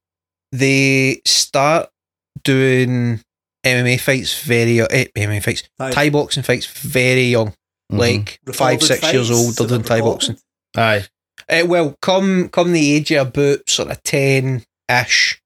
[0.53, 1.89] they start
[2.43, 3.19] doing
[3.65, 7.53] MMA fights very eh, MMA fights, Thai- Thai boxing fights very young,
[7.91, 7.97] Mhm.
[7.99, 9.47] like five six years fights, old.
[9.57, 10.37] They're so doing Thai boxing.
[10.77, 11.05] Aye.
[11.49, 15.41] Uh, well, come come the age of about sort of ten ish,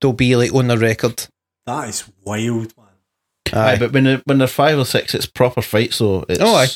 [0.00, 1.26] they'll be like on the record.
[1.66, 2.86] That is wild, man.
[3.52, 6.24] Aye, but when they're, when they're five or six, it's proper fights though.
[6.28, 6.66] It's, Oh, aye.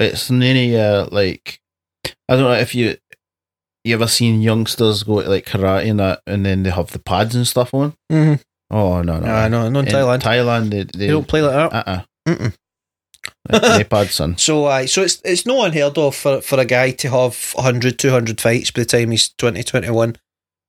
[0.00, 1.60] It's any uh, like
[2.28, 2.96] I don't know if you
[3.84, 6.98] you ever seen youngsters go to like karate and that, and then they have the
[6.98, 7.94] pads and stuff on.
[8.10, 8.40] Mhm.
[8.70, 10.20] Oh no no Nah, no, no, in In Thailand.
[10.22, 11.86] Thailand they they they, don't play like that.
[11.88, 12.50] uh uh
[13.50, 14.08] Mm-mm.
[14.10, 14.34] son.
[14.38, 17.98] So, uh, so it's it's no unheard of for, for a guy to have 100,
[17.98, 20.16] 200 fights by the time he's 20, 21.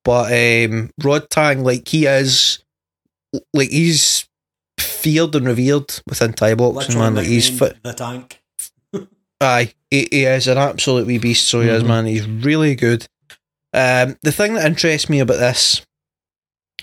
[0.04, 2.60] But um, Rodtang, like he is,
[3.54, 4.28] like he's
[4.80, 7.16] feared and revered within Thai boxing, man.
[7.16, 7.84] Like he's nicknamed fit.
[7.84, 8.42] the tank.
[9.42, 11.48] Aye, he, he is an absolute wee beast.
[11.48, 11.88] So he is, Mhm.
[11.88, 12.06] man.
[12.06, 13.06] He's really good.
[13.74, 15.82] Um, the thing that interests me about this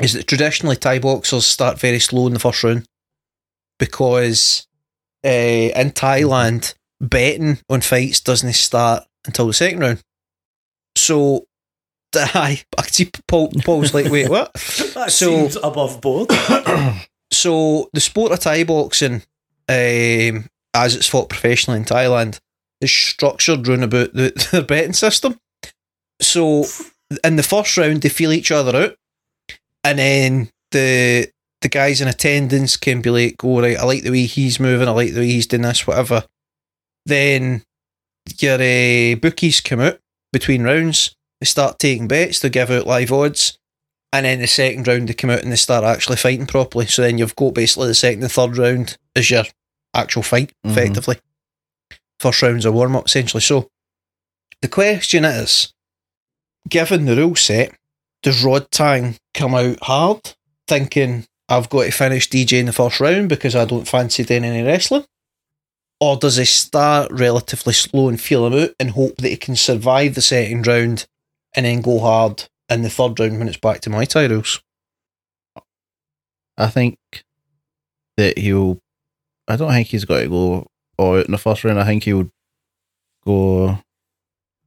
[0.03, 2.85] is that traditionally Thai boxers start very slow in the first round
[3.79, 4.67] because
[5.25, 5.29] uh,
[5.81, 10.03] in Thailand betting on fights doesn't start until the second round.
[10.97, 11.47] So,
[12.15, 14.53] I can see Paul, Paul's like, wait, what?
[14.95, 16.31] That So- seems above board.
[17.33, 19.23] So the sport of Thai boxing,
[19.69, 22.41] um, as it's fought professionally in Thailand,
[22.81, 25.39] is structured round about the, the betting system.
[26.21, 26.65] So
[27.23, 28.97] in the first round, they feel each other out,
[29.85, 31.31] and then the
[31.63, 34.89] the guys in attendance can be like, "Oh right, I like the way he's moving.
[34.89, 36.25] I like the way he's doing this, whatever."
[37.07, 37.63] Then
[38.39, 39.99] your uh, bookies come out
[40.33, 41.15] between rounds.
[41.41, 42.39] They start taking bets.
[42.41, 43.57] They give out live odds.
[44.13, 46.87] And then the second round they come out and they start actually fighting properly.
[46.87, 49.45] So then you've got basically the second and third round as your
[49.95, 50.73] actual fight, Mhm.
[50.73, 51.19] effectively.
[52.19, 53.41] First round's a warm up essentially.
[53.41, 53.69] So
[54.63, 55.73] the question is,
[56.69, 57.73] given the rule set,
[58.23, 60.35] does Rodtang come out hard,
[60.69, 64.45] thinking I've got to finish DJ in the first round because I don't fancy doing
[64.45, 65.05] any wrestling?
[66.01, 69.57] Or does he start relatively slow and feel him out and hope that he can
[69.57, 71.07] survive the second round
[71.55, 74.63] and then go hard in the third round when it's back to my Thai rules?
[76.57, 76.99] I think
[78.17, 78.79] that he'll.
[79.49, 80.67] I don't think he's got to go
[80.99, 81.81] all out in the first round.
[81.81, 82.31] I think he'll
[83.27, 83.79] go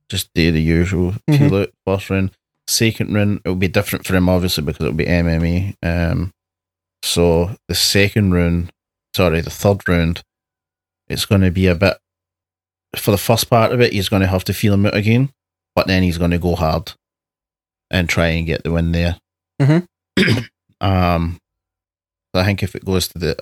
[0.10, 1.38] just do the usual Mhm.
[1.38, 2.32] feel out first round.
[2.68, 5.76] Second round it'll be different for him obviously because it'll be MMA.
[5.82, 6.34] Um,
[7.04, 8.72] so the second round,
[9.16, 10.24] sorry, the third round,
[11.10, 11.98] it's going to be a bit.
[12.96, 15.32] For the first part of it, he's going to have to feel him out again,
[15.76, 16.94] but then he's going to go hard
[17.92, 19.20] and try and get the win there.
[19.62, 19.86] Mhm.
[20.82, 21.38] um,
[22.34, 23.38] I think if it goes to the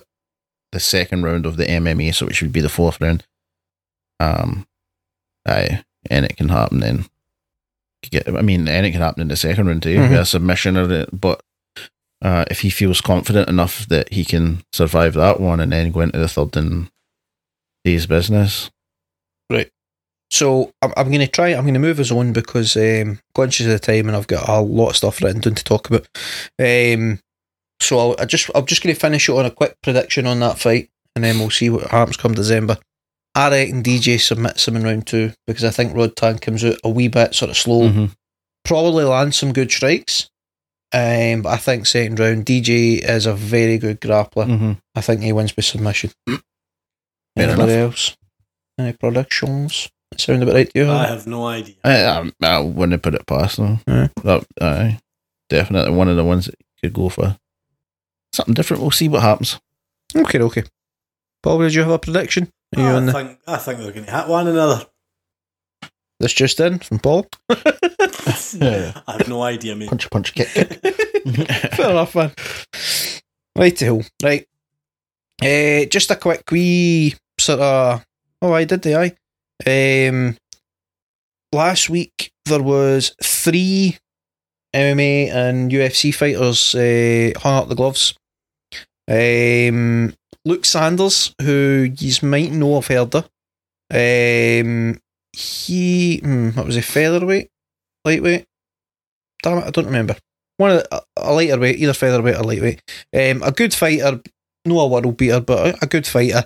[0.72, 3.24] the second round of the MMA, so it should be the fourth round.
[4.20, 4.66] Um,
[5.46, 7.04] aye, and it can happen then.
[8.10, 10.18] Get, I mean, and it can happen in the second round too, Mhm.
[10.18, 11.08] a submission or it.
[11.12, 11.42] But
[12.22, 16.00] uh, if he feels confident enough that he can survive that one and then go
[16.00, 16.88] into the third and
[17.84, 18.70] do his business,
[19.50, 19.68] Right.
[20.30, 21.48] So I'm, I'm going to try.
[21.48, 24.48] I'm going to move us on because um, conscious of the time, and I've got
[24.48, 26.06] a lot of stuff written down to talk about.
[26.58, 27.20] Um,
[27.80, 30.40] so I'll, I just I'm just going to finish it on a quick prediction on
[30.40, 32.78] that fight, and then we'll see what happens come December.
[33.34, 36.88] I reckon DJ submits him in round two because I think Rodtang comes out a
[36.88, 38.12] wee bit sort of slow, Mhm.
[38.64, 40.30] probably lands some good strikes.
[40.94, 44.46] Um, but I think second round DJ is a very good grappler.
[44.46, 44.78] Mhm.
[44.94, 46.10] I think he wins by submission.
[47.36, 48.16] Anybody else?
[48.78, 49.88] Any predictions?
[50.18, 50.90] Sound about right to you?
[50.90, 51.74] I have no idea.
[51.84, 53.80] I, I, I wouldn't put it past them.
[53.88, 54.08] Yeah.
[54.24, 54.98] That, aye,
[55.48, 57.38] definitely one of the ones that you could go for.
[58.34, 58.82] Something different.
[58.82, 59.58] We'll see what happens.
[60.14, 60.64] Okay, okay.
[61.42, 62.50] Paul, did you have a prediction?
[62.76, 64.86] Are you I on the, think I think they're going to hit one another.
[66.22, 67.26] This just in from Paul?
[67.50, 69.88] I have no idea, mate.
[69.88, 70.68] Punch, a punch, kick, kick.
[71.74, 72.32] Fair enough, man.
[73.56, 74.02] Right to hell.
[74.22, 74.46] Right.
[75.42, 78.06] Uh, just a quick wee sort of.
[78.40, 80.08] Oh, I did the I.
[80.08, 80.36] Um,
[81.52, 83.98] last week there was three
[84.74, 88.14] MMA and UFC fighters uh, hung up the gloves.
[89.08, 93.28] Um, Luke Sanders, who you might know have heard of.
[93.90, 94.98] Um,
[95.32, 97.50] he, hmm, what was he, featherweight,
[98.04, 98.46] lightweight?
[99.42, 100.16] Damn it, I don't remember.
[100.56, 102.82] One of the, a, lighter weight, either featherweight or lightweight.
[103.14, 104.20] Um, a good fighter,
[104.64, 106.44] no a world beater, but a, a good fighter.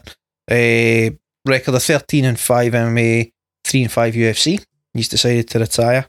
[0.51, 1.11] Uh,
[1.45, 3.33] record of thirteen and five MMA,
[3.65, 4.65] three and five UFC.
[4.95, 6.07] He's decided to retire.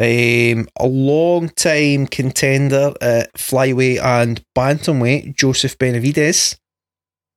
[0.00, 6.56] Um, a long time contender at flyweight and bantamweight, Joseph Benavidez.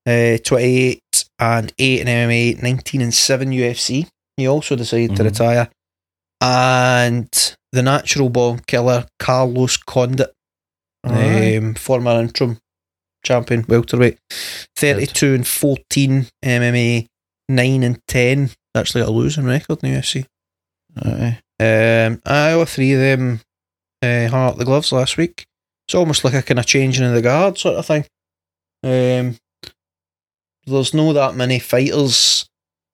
[0.05, 1.01] Uh, 28
[1.39, 4.09] and 8 in MMA, 19 and 7 UFC.
[4.37, 5.25] He also decided to Mhm.
[5.25, 5.69] retire.
[6.41, 10.33] And the natural born killer, Carlos Condit,
[11.05, 11.57] Alright.
[11.57, 12.59] um, former interim
[13.23, 14.17] champion, welterweight.
[14.75, 17.07] 32 and 14 MMA,
[17.47, 18.51] 9 and 10.
[18.75, 20.25] Actually, got a losing record in the UFC.
[20.97, 21.39] Aye.
[21.59, 23.41] Um, I all three of them
[24.01, 25.45] uh, hung up the gloves last week.
[25.87, 28.05] It's almost like a kind of changing of the guard sort of thing.
[28.83, 29.37] Um,
[30.65, 32.45] there's no that many fighters.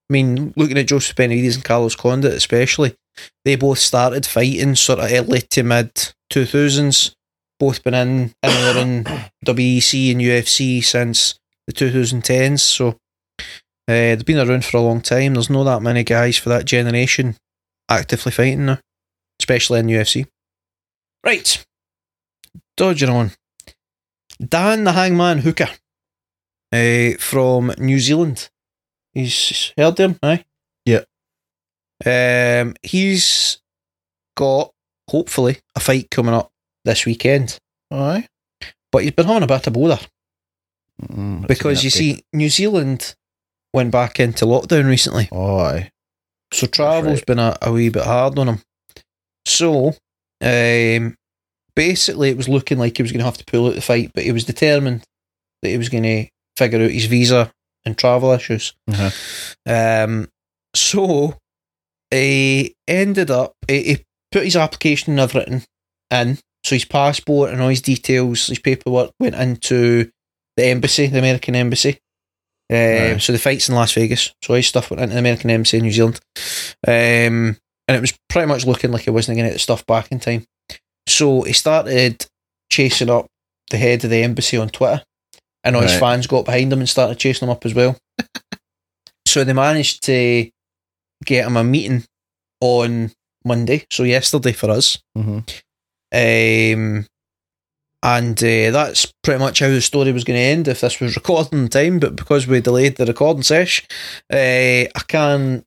[0.10, 2.96] I mean, looking at Joseph Benavidez and Carlos Condit, especially,
[3.46, 5.94] they both started fighting sort of early to mid
[6.32, 7.14] 2000s.
[7.60, 9.04] Both been in anywhere in
[9.46, 12.62] WEC and UFC since the 2010s.
[12.62, 13.46] So uh,
[13.88, 15.34] they've been around for a long time.
[15.34, 17.36] There's not that many guys for that generation
[17.90, 18.80] actively fighting now,
[19.42, 20.26] especially in UFC.
[21.24, 21.66] Right,
[22.78, 23.32] dodging on.
[24.42, 25.70] Dan the Hangman Hooker
[26.72, 28.50] uh, from New Zealand.
[29.20, 30.46] He's heard him, aye?
[30.86, 31.04] Yeah.
[32.06, 33.60] Um, he's
[34.36, 34.72] got,
[35.10, 36.52] hopefully, a fight coming up
[36.86, 37.58] this weekend.
[37.92, 38.28] Aye.
[38.92, 40.00] But he's been having a bit of bother
[41.02, 43.16] Mm, because you see, New Zealand
[43.74, 45.30] went back into lockdown recently.
[45.32, 45.92] Oh, aye.
[46.52, 47.26] So travel's right.
[47.26, 48.62] been a, a wee bit hard on him.
[49.46, 49.94] So,
[50.42, 51.16] um,
[51.76, 54.12] basically, it was looking like he was going to have to pull out the fight,
[54.14, 55.04] but he was determined
[55.62, 56.28] that he was going to
[56.58, 57.52] figure out his visa
[57.90, 58.74] and travel issues.
[58.88, 59.10] Uh-huh.
[59.66, 60.30] Um,
[60.76, 61.38] so,
[62.12, 65.64] he ended up, he, he put his application and everything
[66.12, 66.38] in.
[66.64, 70.10] So, his passport and all his details, his paperwork went into
[70.56, 72.00] the embassy, the American embassy.
[72.72, 73.22] Um, Right.
[73.22, 74.34] So the fight's in Las Vegas.
[74.44, 76.20] So his stuff went into the American Embassy in New Zealand.
[76.88, 79.86] Um, and it was pretty much looking like he wasn't going to get the stuff
[79.88, 80.46] back in time.
[81.08, 82.28] So he started
[82.72, 83.26] chasing up
[83.72, 85.02] the head of the embassy on Twitter.
[85.64, 87.98] And all his fans got behind him and started chasing him up as well.
[89.28, 90.50] so they managed to
[91.26, 92.06] get him a meeting
[92.62, 93.12] on
[93.46, 93.86] Monday.
[93.92, 94.98] So yesterday for us.
[95.16, 95.40] hmm
[96.12, 97.06] Um,
[98.02, 101.16] and uh, that's pretty much how the story was going to end if this was
[101.18, 102.00] recording in time.
[102.00, 103.86] But because we delayed the recording sesh,
[104.32, 105.66] uh, I can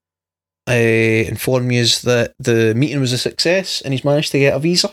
[0.68, 4.58] uh, inform you that the meeting was a success and he's managed to get a
[4.58, 4.90] visa.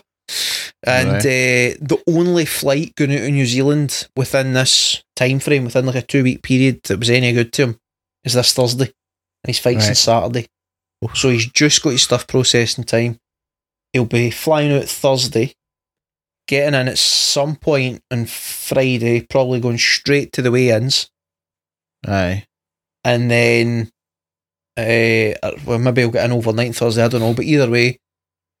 [0.82, 1.26] And Right.
[1.26, 5.96] uh, the only flight going out of New Zealand within this time frame, within like
[5.96, 7.78] a two week period, that was any good to him,
[8.24, 8.86] is this Thursday,
[9.44, 9.96] and his fight's on Right.
[9.96, 10.46] Saturday.
[11.14, 13.18] So he's just got his stuff processed in time.
[13.92, 15.54] He'll be flying out Thursday,
[16.46, 21.10] getting in at some point on Friday, probably going straight to the weigh-ins,
[22.06, 22.44] Aye.
[23.04, 23.90] and then,
[24.76, 27.02] uh, well, maybe he'll get in overnight Thursday.
[27.04, 27.98] I don't know, but either way,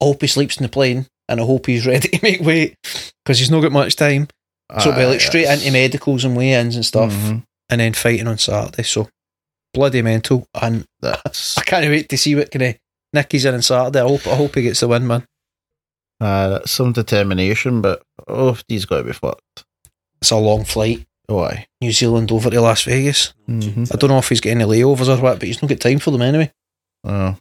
[0.00, 2.76] I hope he sleeps in the plane, and I hope he's ready to make weight
[3.24, 4.28] because he's not got much time.
[4.80, 7.42] So it'll be like straight that's- into medicals and weigh-ins and stuff, Mhm.
[7.70, 8.82] and then fighting on Saturday.
[8.84, 9.08] So
[9.74, 12.74] bloody mental, and That's I can't wait to see what kind of
[13.12, 14.00] Nick he's in on Saturday.
[14.00, 15.24] I hope I hope he gets the win, man.
[16.20, 19.64] uh, that's some determination, but oh, he's got to be fucked.
[20.20, 21.66] It's a long flight, Oh, aye.
[21.80, 23.32] New Zealand over to Las Vegas.
[23.48, 23.92] Mhm.
[23.92, 25.98] I don't know if he's getting any layovers or what, but he's not got time
[25.98, 26.52] for them anyway.
[27.04, 27.36] Oh,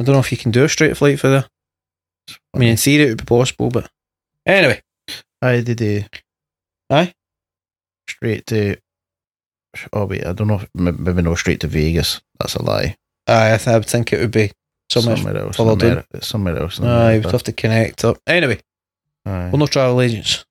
[0.00, 1.46] I don't know if you can do a straight flight for there.
[2.30, 3.90] Er I mean, in theory, it would be possible, but
[4.46, 4.82] anyway,
[5.42, 6.04] I did he?
[6.90, 7.14] Aye.
[8.08, 8.76] Straight to.
[9.92, 10.60] Oh wait, I don't know.
[10.60, 12.20] If, maybe no straight to Vegas.
[12.40, 12.96] That's a lie.
[13.26, 14.50] I, th- I would think it would be
[14.90, 15.16] somewhere.
[15.16, 15.58] somewhere else.
[15.58, 16.80] in somewhere else.
[16.80, 17.28] Aye, America.
[17.28, 18.18] we'd have to connect up.
[18.26, 18.60] Anyway,
[19.26, 19.50] Aye.
[19.52, 20.44] we're no travel agents.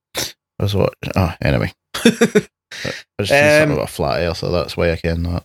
[0.58, 0.94] That's what.
[1.16, 1.72] Ah, anyway.
[1.96, 5.44] I just Um, a flat air, so that's why I can that.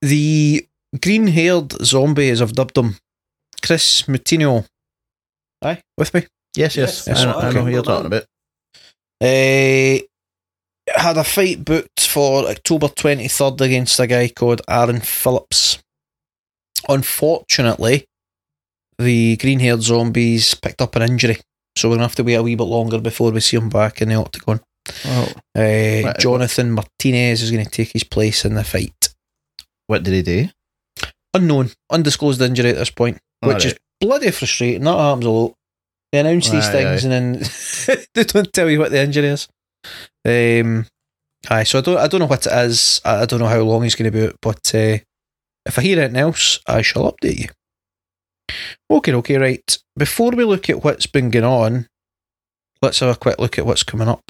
[0.00, 0.66] the
[1.02, 2.96] green haired zombie, as I've dubbed him,
[3.62, 4.66] Chris Moutinho.
[5.64, 6.26] Aye, with me.
[6.56, 7.06] Yes, yes.
[7.06, 8.24] Yes, I, know, I know who you're talking about.
[9.20, 9.98] Uh,
[10.94, 15.78] had a fight booked for October 23rd against a guy called Aaron Phillips.
[16.88, 18.06] Unfortunately,
[18.98, 21.38] the green haired zombies picked up an injury,
[21.76, 23.68] so we're going to have to wait a wee bit longer before we see him
[23.70, 24.60] back in the octagon.
[25.06, 25.60] Oh, Uh,
[26.04, 26.18] Right.
[26.18, 29.08] Jonathan Martinez is going to take his place in the fight.
[29.86, 30.48] what did he do?
[31.32, 33.78] Unknown, undisclosed injury at this point, which is Alright.
[34.00, 34.84] Bloody frustrating.
[34.84, 35.54] That happens a lot.
[36.12, 39.48] They announce these Aye, things and then they don't tell you what the injury is.
[40.24, 40.86] Um,
[41.50, 43.00] aye, so I don't, I don't know what it is.
[43.04, 44.98] I, I don't know how long he's going to be out, but uh,
[45.66, 47.48] if I hear anything else, I shall update you.
[48.90, 49.78] Okay, okay, right.
[49.96, 51.88] Before we look at what's been going on,
[52.82, 54.22] let's have a quick look at what's coming up.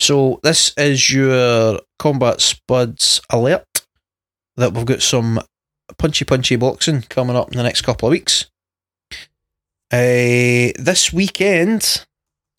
[0.00, 3.64] So this is your Combat Spuds alert
[4.56, 5.40] that we've got some
[5.98, 8.46] punchy punchy boxing coming up in the next couple of weeks.
[9.90, 12.04] Uh, this weekend,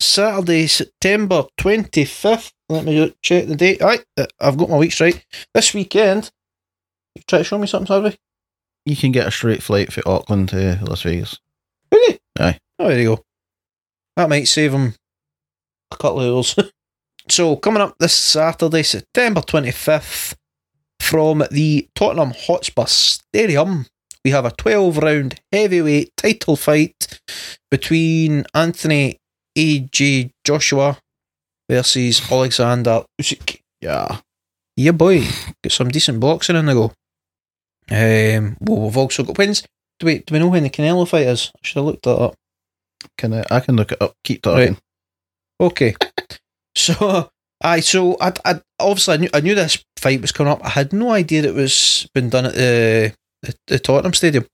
[0.00, 2.52] Saturday, September 25th.
[2.68, 3.80] Let me check the date.
[3.80, 4.04] Right,
[4.40, 5.24] I've got my weeks right.
[5.54, 6.30] This weekend,
[7.14, 8.18] you try to show me something, Harvey?
[8.84, 11.38] You can get a straight flight from Auckland to Las Vegas.
[11.92, 12.18] Really?
[12.38, 12.58] Aye.
[12.78, 13.24] Oh, there you go.
[14.16, 14.94] That might save him
[15.90, 16.56] a couple of hours.
[17.28, 20.34] so, coming up this Saturday, September 25th,
[21.00, 23.86] from the Tottenham Hotspur Stadium,
[24.24, 27.20] we have a 12 round heavyweight title fight
[27.70, 29.18] between Anthony
[29.56, 30.30] A.J.
[30.44, 30.98] Joshua
[31.68, 33.60] versus Alexander Usyk.
[33.80, 34.18] Yeah.
[34.76, 35.24] Yeah, boy.
[35.62, 36.92] Got some decent boxing in the go.
[37.90, 39.62] Um, well, we've also got wins.
[39.98, 41.50] Do we, do we know when the Canelo fight is?
[41.56, 42.34] I should have looked that up.
[43.18, 44.14] Can I, I can look it up.
[44.22, 44.74] Keep talking.
[44.74, 44.78] Right.
[45.60, 45.94] Okay.
[46.76, 47.28] So,
[47.62, 50.64] I so I, I obviously I knew, I knew this fight was coming up.
[50.64, 54.46] I had no idea it was been done at the, the the Tottenham Stadium.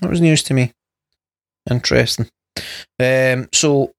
[0.00, 0.72] That was news to me.
[1.68, 2.28] Interesting.
[3.00, 3.92] Um, so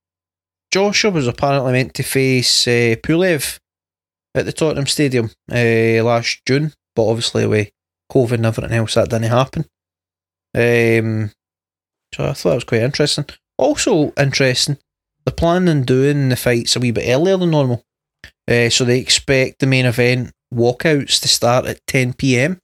[0.72, 3.60] Joshua was apparently meant to face uh, Pulev
[4.36, 7.70] at the Tottenham Stadium uh, last June, but obviously with
[8.12, 9.66] COVID and everything else, that didn't happen.
[10.56, 11.32] Um,
[12.14, 13.26] so I thought it was quite interesting.
[13.58, 14.78] Also interesting,
[15.26, 17.84] they're planning on doing the fights a wee bit earlier than normal.
[18.48, 22.60] Uh, so they expect the main event walkouts to start at 10 pm.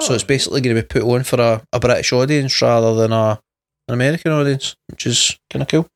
[0.00, 3.12] So it's basically going to be put on for a, a British audience rather than
[3.12, 3.38] a
[3.88, 5.86] an American audience, which is kind of cool.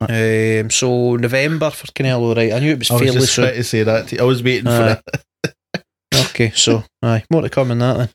[0.00, 2.52] Um, so November for Canelo, right?
[2.52, 3.52] I knew it was I was fairly just soon.
[3.52, 4.08] to say that.
[4.08, 4.22] To you.
[4.22, 4.76] I was waiting Aye.
[4.76, 5.04] for that.
[6.30, 8.10] Okay, so aye, more to come on that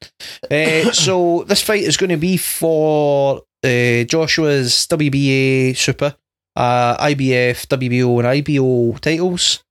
[0.50, 0.88] then.
[0.88, 6.16] Uh, so this fight is going to be for uh, Joshua's WBA Super,
[6.56, 9.64] uh, IBF, WBO, and IBO titles,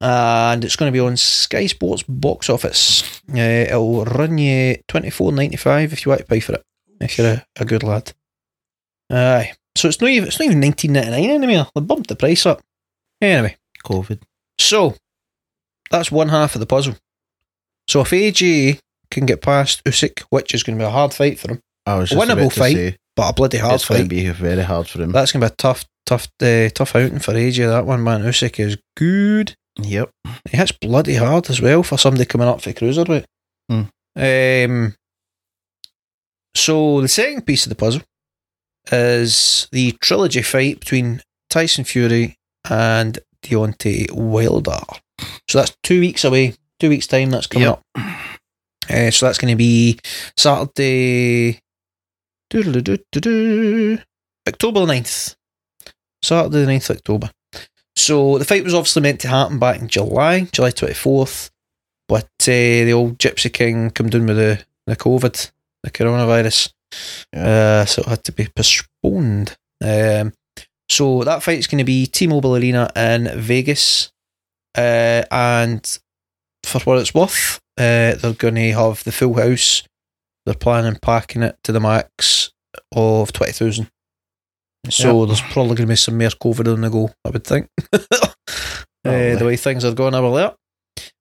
[0.00, 3.20] and it's going to be on Sky Sports box office.
[3.30, 6.62] Uh, it'll run you twenty four ninety five if you want to pay for it.
[7.00, 8.12] If you're a, a good lad.
[9.10, 11.68] Aye, so it's not even it's not even nineteen ninety nine anymore.
[11.74, 12.60] They bumped the price up.
[13.20, 13.56] Anyway.
[13.84, 14.20] COVID.
[14.58, 14.94] So,
[15.90, 16.96] that's one half of the puzzle.
[17.86, 21.38] So if AJ can get past Usyk, which is going to be a hard fight
[21.38, 24.04] for him, I was just Winnable fight, say, but a bloody hard it's going to
[24.04, 25.12] fight, be very hard for him.
[25.12, 27.68] that's going to be a tough, tough, uh, tough outing for AJ.
[27.68, 28.22] That one, man.
[28.22, 29.54] Usyk is good.
[29.80, 30.10] Yep.
[30.50, 33.24] He hits bloody hard as well for somebody coming up for cruiserweight.
[33.70, 33.82] Hmm.
[34.16, 34.94] Um.
[36.56, 38.02] So the second piece of the puzzle
[38.90, 42.36] is the trilogy fight between Tyson Fury
[42.68, 44.80] and Deontay Wilder.
[45.48, 46.54] So that's two weeks away.
[46.80, 47.30] Two weeks time.
[47.30, 47.80] That's coming Yep.
[47.96, 48.04] up.
[48.90, 49.98] Uh, so that's going to be
[50.36, 51.60] Saturday.
[52.54, 52.80] October
[54.86, 55.36] the 9th.
[56.22, 57.30] Saturday the 9th of October.
[57.96, 61.50] So the fight was obviously meant to happen back in July, July 24th.
[62.08, 65.50] But uh, the old Gypsy King come down with the, the COVID,
[65.82, 66.72] the coronavirus.
[67.36, 69.56] Uh, so it had to be postponed.
[69.84, 70.32] Um,
[70.88, 74.10] so that fight's going to be T-Mobile Arena in Vegas.
[74.76, 75.98] Uh, and
[76.64, 79.82] for what it's worth, uh, they're going to have the full house.
[80.46, 82.52] They're planning packing it to the max
[82.92, 83.90] of 20,000.
[84.90, 87.68] So there's probably going to be some more COVID on the go, I would think.
[87.92, 88.00] uh,
[89.04, 90.54] the way things are going over there.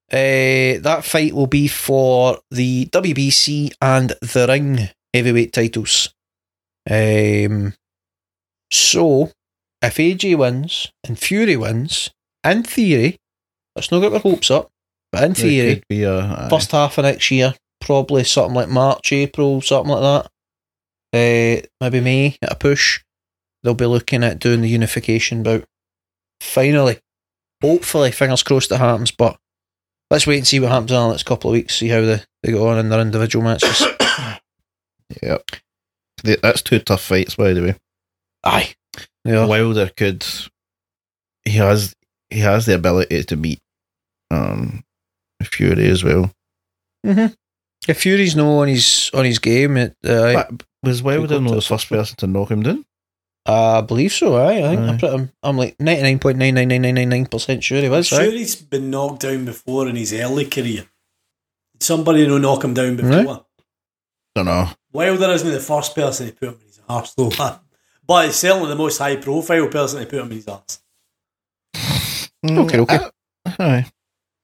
[0.09, 6.13] Uh, that fight will be for the WBC and the Ring heavyweight titles.
[6.89, 7.74] Um,
[8.72, 9.32] so,
[9.82, 12.09] if AJ wins and Fury wins,
[12.45, 13.18] in theory,
[13.76, 14.70] let's not get our hopes up,
[15.11, 19.91] but in theory, a, first half of next year, probably something like March, April, something
[19.93, 20.32] like that.
[21.13, 23.01] Uh, maybe May at a push.
[23.64, 25.66] They'll be looking at doing the unification bout.
[26.41, 26.99] Finally,
[27.62, 29.12] hopefully, fingers crossed it happens.
[29.12, 29.38] But
[30.12, 31.76] let's wait and see what happens in the next couple of weeks.
[31.76, 33.84] See how they, they go on in their individual matches.
[35.24, 35.51] Yep.
[36.24, 37.76] Th- That's two tough fights, by the way.
[38.43, 38.76] Aye,
[39.24, 40.26] yeah, Wilder could.
[41.45, 41.95] He has
[42.30, 43.62] he has the ability to beat
[44.30, 44.84] um
[45.43, 46.32] Fury as well.
[47.05, 47.34] mm-hmm.
[47.88, 51.55] If Fury's no on his on his game, it, uh, But was Wilder Good no
[51.55, 52.86] the first person to knock him down?
[53.48, 54.36] I believe so.
[54.36, 54.88] Aye, I think Aye.
[54.89, 57.64] I'm, pretty- I'm, I'm like ninety nine point nine nine nine nine nine nine percent
[57.64, 58.08] sure he I'm was.
[58.08, 58.34] sure Right?
[58.34, 60.86] he's been knocked down before in his early career.
[61.74, 63.45] Did somebody no knock him down before?
[64.36, 64.70] Don't know.
[64.93, 67.32] Wilder isn't the first person to put him in his arse, though.
[68.06, 70.80] but he's certainly the most high profile person to put him in his arse.
[72.45, 72.98] Okay, okay.
[72.98, 73.12] Mm,
[73.45, 73.86] I, aye.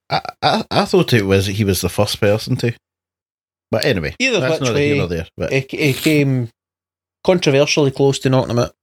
[0.09, 2.73] I, I, I thought it was he was the first person to.
[3.71, 5.27] But anyway, Either that's which not way, there.
[5.37, 6.49] But it, it came
[7.25, 8.75] controversially close to knocking him out.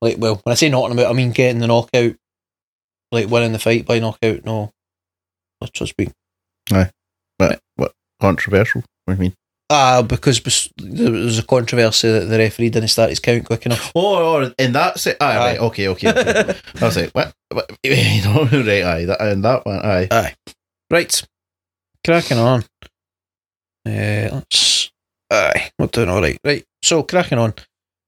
[0.00, 2.14] Like, well, when I say knocking him out, I mean getting the knockout,
[3.12, 4.44] like winning the fight by knockout.
[4.44, 4.70] No,
[5.60, 6.08] let's just be
[7.38, 8.82] but what controversial?
[9.04, 9.34] What do you mean?
[9.70, 13.92] Ah, because there was a controversy that the referee didn't start his count quick enough.
[13.94, 15.38] Oh, oh in that se- aye, Aye.
[15.38, 16.08] right, okay, okay.
[16.08, 16.58] okay.
[16.80, 17.32] I was like, what?
[17.50, 17.70] what?
[17.84, 20.34] You know, right, aye, that, and that one, aye.
[20.90, 21.22] Right,
[22.04, 22.64] cracking on.
[23.86, 24.90] Uh, let's.
[25.30, 26.38] Aye, we're doing all right.
[26.42, 27.52] Right, so cracking on.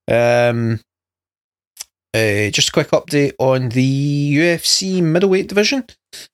[0.09, 0.81] Um,
[2.15, 5.85] uh, just a quick update on the UFC middleweight division.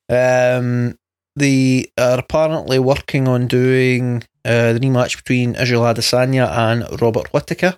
[0.08, 0.98] Um,
[1.34, 7.76] they are apparently working on doing uh, the rematch between Israel Adesanya and Robert Whittaker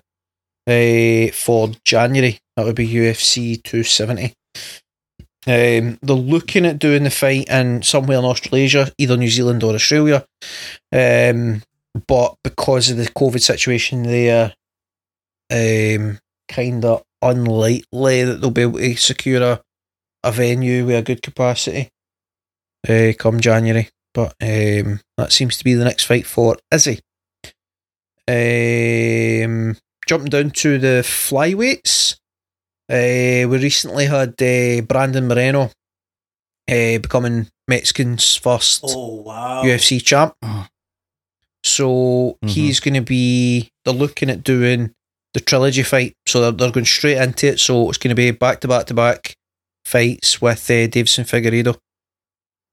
[0.67, 2.39] uh, for January.
[2.55, 4.33] That would be UFC 270.
[5.47, 9.73] Um, they're looking at doing the fight in somewhere in Australasia, either New Zealand or
[9.73, 10.25] Australia.
[10.93, 11.63] Um,
[12.07, 14.53] but because of the COVID situation there,
[15.51, 19.61] um, kind of unlikely that they'll be able to secure a,
[20.23, 21.89] a venue with a good capacity
[22.87, 23.89] uh, come January.
[24.13, 26.99] But um, that seems to be the next fight for Izzy.
[28.27, 29.75] Um,
[30.07, 32.15] jumping down to the flyweights,
[32.89, 35.71] uh, we recently had uh, Brandon Moreno
[36.69, 39.63] uh, becoming Mexican's first Oh wow.
[39.63, 40.33] UFC champ.
[40.43, 40.67] Oh.
[41.63, 42.49] So Mhm.
[42.49, 43.69] he's going to be.
[43.83, 44.93] They're looking at doing
[45.33, 46.13] the trilogy fight.
[46.27, 47.59] So they're, they're going straight into it.
[47.59, 49.33] So it's going to be back to back to back
[49.85, 51.77] fights with uh, Deiveson Figueiredo.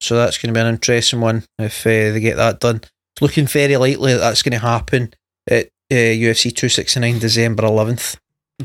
[0.00, 2.76] So that's going to be an interesting one if uh, they get that done.
[2.76, 5.14] It's looking very likely that that's going to happen
[5.48, 8.16] at uh, UFC 269 December 11th.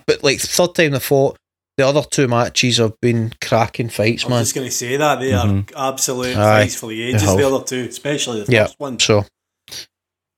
[0.05, 1.37] But like third time they fought,
[1.77, 4.41] the other two matches have been cracking fights, I was man.
[4.43, 5.71] just going to say that they are Mhm.
[5.75, 6.61] absolute Aye.
[6.63, 7.23] fights for the ages.
[7.23, 8.63] The other two, especially the Yeah.
[8.65, 8.99] first one.
[8.99, 9.25] So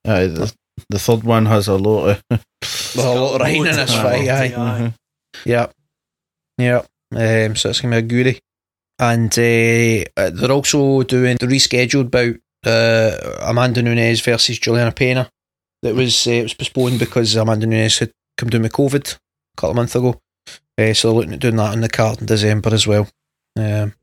[0.06, 0.48] Aye,
[0.90, 2.24] the, the third one has a lot of.
[2.30, 4.04] there's a lot of writing in this Aye.
[4.26, 4.94] fight, aye.
[5.46, 5.68] Yeah,
[6.58, 6.84] yeah.
[7.12, 8.40] Um, so it's gonna be a goodie,
[9.00, 15.30] and uh, uh, they're also doing the rescheduled bout uh, Amanda Nunes versus Julianna Peña.
[15.82, 19.20] That was uh, it was postponed because Amanda Nunes had come down with COVID a
[19.58, 20.20] couple of months ago.
[20.78, 23.08] Uh, so they're looking at doing that on the card in December as well.
[23.58, 23.94] Um,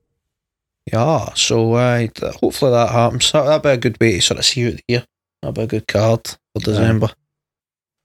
[0.93, 2.07] yeah, so uh,
[2.41, 3.33] hopefully that happens.
[3.33, 5.05] That, that'd be a good way to sort of see out the year.
[5.43, 7.09] That'd be a good card for December.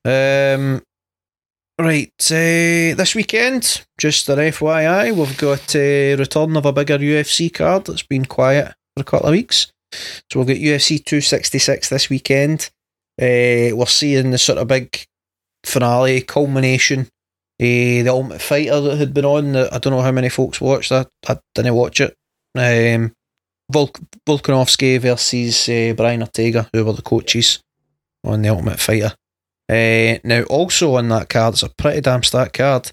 [0.05, 0.83] Um,
[1.79, 7.51] right, uh, this weekend, just an FYI, we've got a return of a bigger UFC
[7.51, 9.71] card that's been quiet for a couple of weeks.
[10.31, 12.69] So we've got UFC 266 this weekend.
[13.19, 15.05] Uh, we're seeing the sort of big
[15.63, 17.07] finale, culmination.
[17.57, 20.59] Uh, the Ultimate Fighter that had been on, that I don't know how many folks
[20.59, 21.07] watched that.
[21.27, 22.13] I didn't watch it.
[22.55, 23.13] Um,
[23.71, 27.61] Volk- Volkanovski versus uh, Brian Ortega, who were the coaches
[28.25, 29.13] on the Ultimate Fighter.
[29.69, 32.91] Uh, now, also on that card, it's a pretty damn stacked card.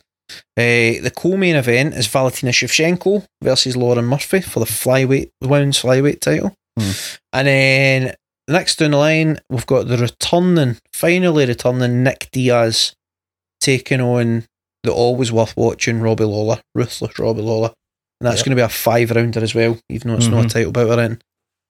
[0.57, 5.80] Uh, the co-main event is Valentina Shevchenko versus Lauren Murphy for the flyweight, the women's
[5.83, 6.55] flyweight title.
[6.78, 6.91] Hmm.
[7.35, 8.14] And then
[8.49, 12.95] next down the line, we've got the returning, finally returning Nick Diaz
[13.61, 14.45] taking on
[14.85, 17.72] the always worth watching Robbie Lawler, ruthless Robbie Lawler.
[18.20, 18.47] And that's Yep.
[18.47, 20.89] going to be a five rounder as well, even though it's not a title bout
[20.89, 21.20] we're in.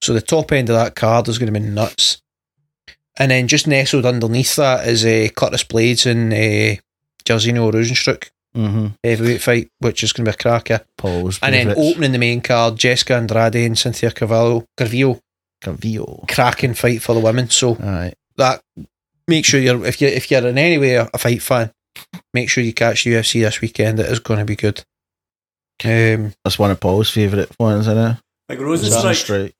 [0.01, 2.21] So the top end of that card is going to be nuts.
[3.17, 6.81] And then just nestled underneath that is uh, Curtis Blaydes and uh,
[7.25, 8.95] Jairzinho Rozenstruik Mhm.
[9.03, 10.81] heavyweight fight, which is going to be a cracker.
[10.97, 15.19] Paul's And then opening the main card, Jessica Andrade and Cynthia Carvalho, Calvillo,
[15.59, 16.27] Calvillo.
[16.27, 17.49] cracking fight for the women.
[17.49, 18.13] So Aye.
[18.37, 18.61] that
[19.27, 21.71] make sure you're if you if you're in any way a fight fan,
[22.33, 23.99] make sure you catch UFC this weekend.
[23.99, 24.83] It is going to be good.
[25.83, 28.17] Um, That's one of Paul's favourite ones, isn't it?
[28.49, 29.55] Like Rosenstrike, Strike.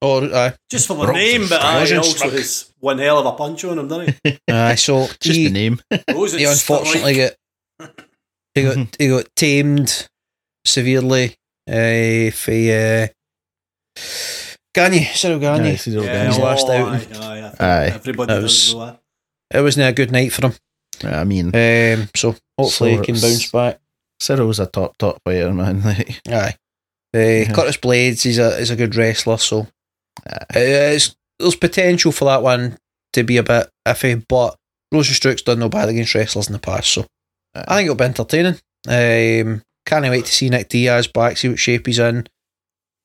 [0.00, 3.32] Or uh, just for the name, but aye, he also has one hell of a
[3.32, 4.38] punch on him, doesn't he?
[4.48, 5.80] uh, so Just he, the name.
[6.08, 6.38] Rosenstrike.
[6.38, 7.32] he unfortunately got
[8.54, 10.08] he got he got tamed
[10.64, 11.34] severely
[11.68, 13.08] uh, for uh,
[14.74, 15.62] Gane, Ciryl Gane.
[15.62, 16.44] Aye, Ciryl Yeah, His Gane.
[16.44, 17.16] last oh, outing.
[17.16, 17.86] Aye, aye, I think Aye.
[17.94, 18.98] Everybody That does was- though.
[19.58, 20.52] It wasn't a good night for him.
[21.02, 23.80] I mean, Um, so hopefully So he can bounce back.
[24.20, 25.82] Ciryl's a top, top fighter, man.
[25.82, 26.54] Like, Aye.
[27.14, 29.66] Uh, Curtis Blaydes, he's a he's a good wrestler, so
[30.54, 32.76] it's, there's potential for that one
[33.12, 34.56] to be a bit iffy, but
[34.92, 37.06] Rozenstruik's done no bad against wrestlers in the past, so
[37.54, 38.58] I think it'll be entertaining.
[38.86, 42.26] Um, can't wait to see Nick Diaz back, see what shape he's in.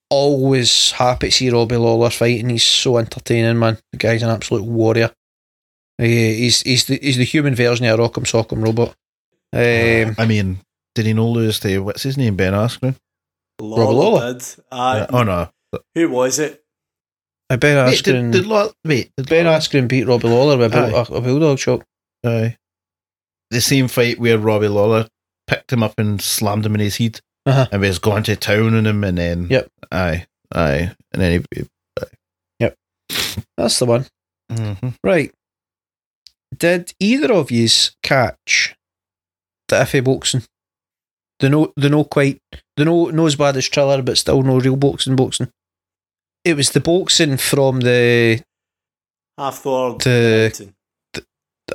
[0.09, 2.49] Always happy to see Robbie Lawler fighting.
[2.49, 3.79] He's so entertaining, man.
[3.91, 5.11] The guy's an absolute warrior.
[5.99, 8.95] Uh, he's he's the he's the human version of a Rock'em Sock'em robot.
[9.53, 10.59] Um, I mean,
[10.95, 12.95] did he not lose to, what's his name, Ben Askren?
[13.61, 14.33] Lawler Lawler?
[14.33, 14.55] did.
[14.71, 14.99] Aye.
[15.01, 15.49] Uh, oh, no.
[15.95, 16.62] Who was it?
[17.53, 18.31] I Ben Askren.
[18.31, 21.83] did, did, wait, did Ben Askren beat Robbie Lawler with a, a, a bulldog shot.
[22.25, 22.57] Aye.
[23.51, 25.07] The same fight where Robbie Lawler
[25.47, 27.67] picked him up and slammed him in his head Uh-huh.
[27.71, 29.67] and was going to town on him and then Yep.
[29.91, 30.25] aye
[30.55, 31.63] aye and then he,
[32.59, 32.75] Yep.
[33.57, 34.05] That's the one.
[34.51, 34.95] Mhm.
[35.03, 35.31] Right.
[36.57, 38.75] did either of yous catch
[39.67, 40.43] the iffy boxing?
[41.39, 42.39] The no, the no quite,
[42.77, 45.15] the no, no as bad as Triller, but still no real boxing.
[45.15, 45.49] Boxing.
[46.45, 48.41] It was the boxing from the
[49.39, 50.01] Hafthor.
[50.03, 50.73] The-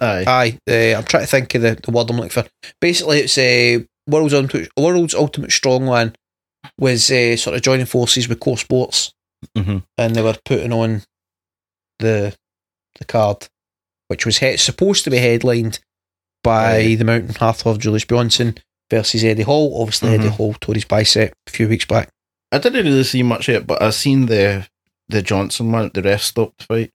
[0.01, 0.25] Aye.
[0.27, 2.45] Aye, uh, I'm trying to think of the, the word I'm looking for.
[2.81, 6.15] Basically, it's a uh, world's ultimate, world's ultimate strongman
[6.79, 9.13] was uh, sort of joining forces with core sports,
[9.57, 9.83] Mhm.
[9.97, 11.03] and they were putting on
[11.99, 12.37] the
[12.99, 13.49] the card,
[14.09, 15.81] which was he- supposed to be headlined
[16.45, 16.95] by Aye.
[16.97, 18.59] the Mountain Hafthor of Julius Bjornsson
[18.91, 19.81] versus Eddie Hall.
[19.81, 20.37] Obviously, Eddie Mhm.
[20.37, 22.11] Hall tore his bicep a few weeks back.
[22.51, 24.67] I didn't really see much of it, but I seen the
[25.09, 25.91] the Johnson one.
[25.93, 26.93] The ref stopped fight.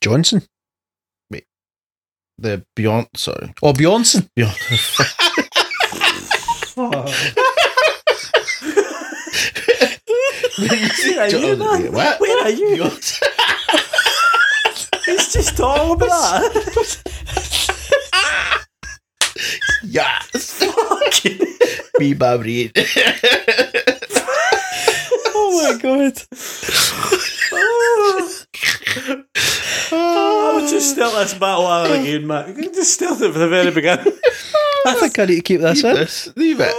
[0.00, 0.42] Johnson
[1.30, 1.44] Wait.
[2.38, 4.28] The Beyond, sorry, oh, or Bjornsson?
[4.34, 4.56] Beyond.
[10.58, 11.92] Where are you, man?
[11.92, 12.20] What?
[12.20, 12.84] Where are you?
[15.08, 16.08] It's just all about
[16.52, 17.02] that.
[19.84, 21.38] yes, Fucking-
[21.98, 22.72] me Babri.
[25.56, 26.12] Oh my god!
[29.92, 32.48] I would just start this battle out again, Matt.
[32.48, 34.12] You can Just start it from the very beginning.
[34.86, 35.94] I think I need to keep this in.
[35.94, 36.74] This, leave it.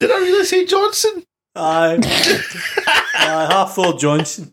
[0.00, 1.24] Did I really say Johnson?
[1.54, 1.96] Aye.
[3.14, 4.52] Aye, Hafthor Johnson.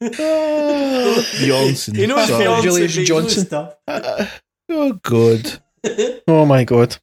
[0.00, 1.94] Johnson.
[1.94, 2.44] You know, Sorry.
[2.44, 3.46] Johnson, Julius but he knows Johnson.
[3.46, 3.74] Stuff.
[3.86, 4.26] Uh,
[4.70, 5.58] oh, good.
[6.28, 6.96] Oh my god!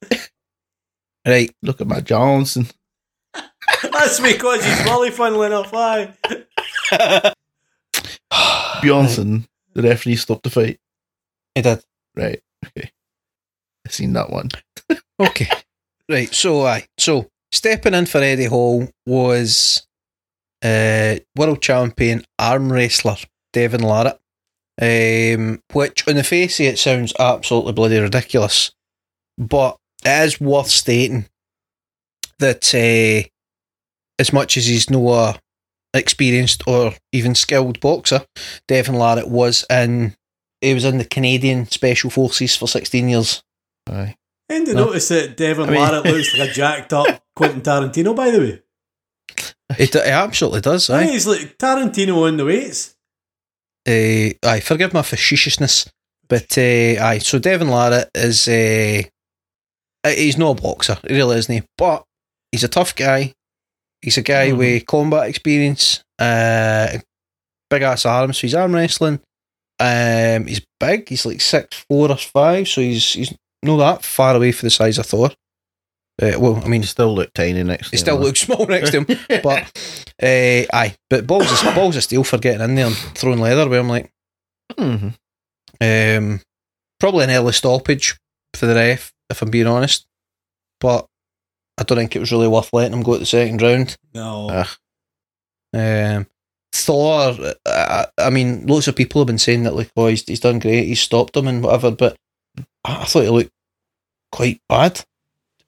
[1.26, 2.68] Right, Look at my Johnson.
[3.84, 5.72] That's because he's Wally, funnily enough.
[5.74, 6.14] Aye.
[8.82, 10.80] Bjornsson, the referee stopped the fight.
[11.56, 11.84] he did.
[12.16, 12.42] Right.
[12.66, 12.92] Okay.
[13.86, 14.50] I've seen that one.
[15.18, 15.48] Okay.
[16.10, 16.34] Right.
[16.36, 16.88] So, aye.
[16.98, 19.88] So, stepping in for Eddie Hall was
[20.62, 23.16] uh, world champion arm wrestler
[23.54, 24.18] Devon Larratt.
[24.82, 28.74] Um, which, on the face of it, sounds absolutely bloody ridiculous.
[29.38, 31.28] But it is worth stating
[32.40, 33.28] that uh,
[34.20, 35.40] as much as he's no a
[35.94, 38.26] experienced or even skilled boxer,
[38.68, 40.16] Devon Larratt was in.
[40.62, 43.44] He was in the Canadian Special Forces for 16 years.
[43.88, 44.16] Aye.
[44.50, 44.86] And to No.
[44.86, 48.40] notice that Devon I mean- Larratt looks like a jacked up Quentin Tarantino, by the
[48.40, 48.62] way.
[49.78, 51.02] It, it absolutely does, Aye.
[51.02, 51.06] aye.
[51.08, 52.96] He's like Tarantino on the weights.
[53.88, 55.88] Uh, aye, forgive my facetiousness,
[56.28, 56.62] but uh,
[57.04, 57.20] aye.
[57.22, 59.04] So Devon Larratt is uh,
[60.04, 61.54] uh, he's no boxer, he really isn't.
[61.54, 61.64] He?
[61.78, 62.04] But
[62.56, 63.34] he's a tough guy.
[64.02, 64.58] He's a guy Mhm.
[64.58, 67.00] with combat experience, uh,
[67.70, 68.38] big ass arms.
[68.38, 69.20] So he's arm wrestling.
[69.80, 71.10] Um, he's big.
[71.10, 72.68] He's like six four or five.
[72.68, 73.34] So he's he's
[73.64, 75.32] not that far away for the size of Thor.
[76.22, 78.92] Uh, well, I mean, He still looked tiny next to he still looks small next
[78.92, 79.06] to him,
[79.44, 79.64] but
[80.24, 80.96] uh, aye.
[81.10, 83.68] But balls of balls of steel for getting in there and throwing leather.
[83.68, 84.12] Where I'm like.
[84.80, 85.14] Mhm.
[85.82, 86.42] Um,
[87.02, 88.16] probably an early stoppage
[88.56, 90.06] for the ref, if I'm being honest.
[90.80, 91.06] But
[91.78, 93.98] I don't think it was really worth letting him go at the second round.
[94.14, 94.50] No.
[94.50, 94.66] Uh,
[95.74, 96.28] Um,
[96.74, 100.40] Thor, I, I mean, lots of people have been saying that, like, oh, he's, he's
[100.42, 102.18] done great, he's stopped him and whatever, but
[102.84, 103.52] I, I thought he looked
[104.32, 105.06] quite bad, to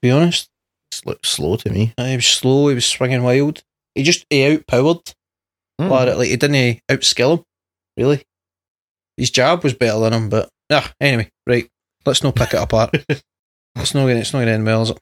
[0.02, 0.48] be honest.
[0.90, 1.92] Just looked slow to me.
[1.98, 3.62] Uh, He was slow, he was swinging wild.
[3.94, 5.14] He just, he outpowered
[5.80, 5.90] Mm.
[5.90, 7.44] Larratt, like, he didn't outskill him,
[7.96, 8.24] really.
[9.16, 11.68] His jab was better than him, but, ah, anyway, right,
[12.04, 12.94] let's not pick it apart.
[13.76, 14.16] It's not going.
[14.16, 14.98] It's not going to end well, is it?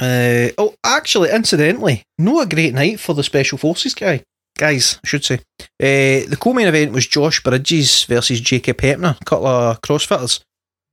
[0.00, 4.22] Uh, oh, actually, incidentally, not a great night for the special forces guy
[4.58, 4.98] guys.
[5.04, 5.34] I should say.
[5.80, 10.40] Uh, the co-main event was Josh Bridges versus Jacob Hepner, a couple of CrossFitters.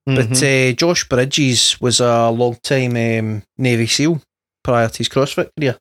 [0.05, 0.71] But Mhm.
[0.71, 4.21] uh, Josh Bridges was a long-time um, Navy SEAL
[4.63, 5.77] prior to his CrossFit career.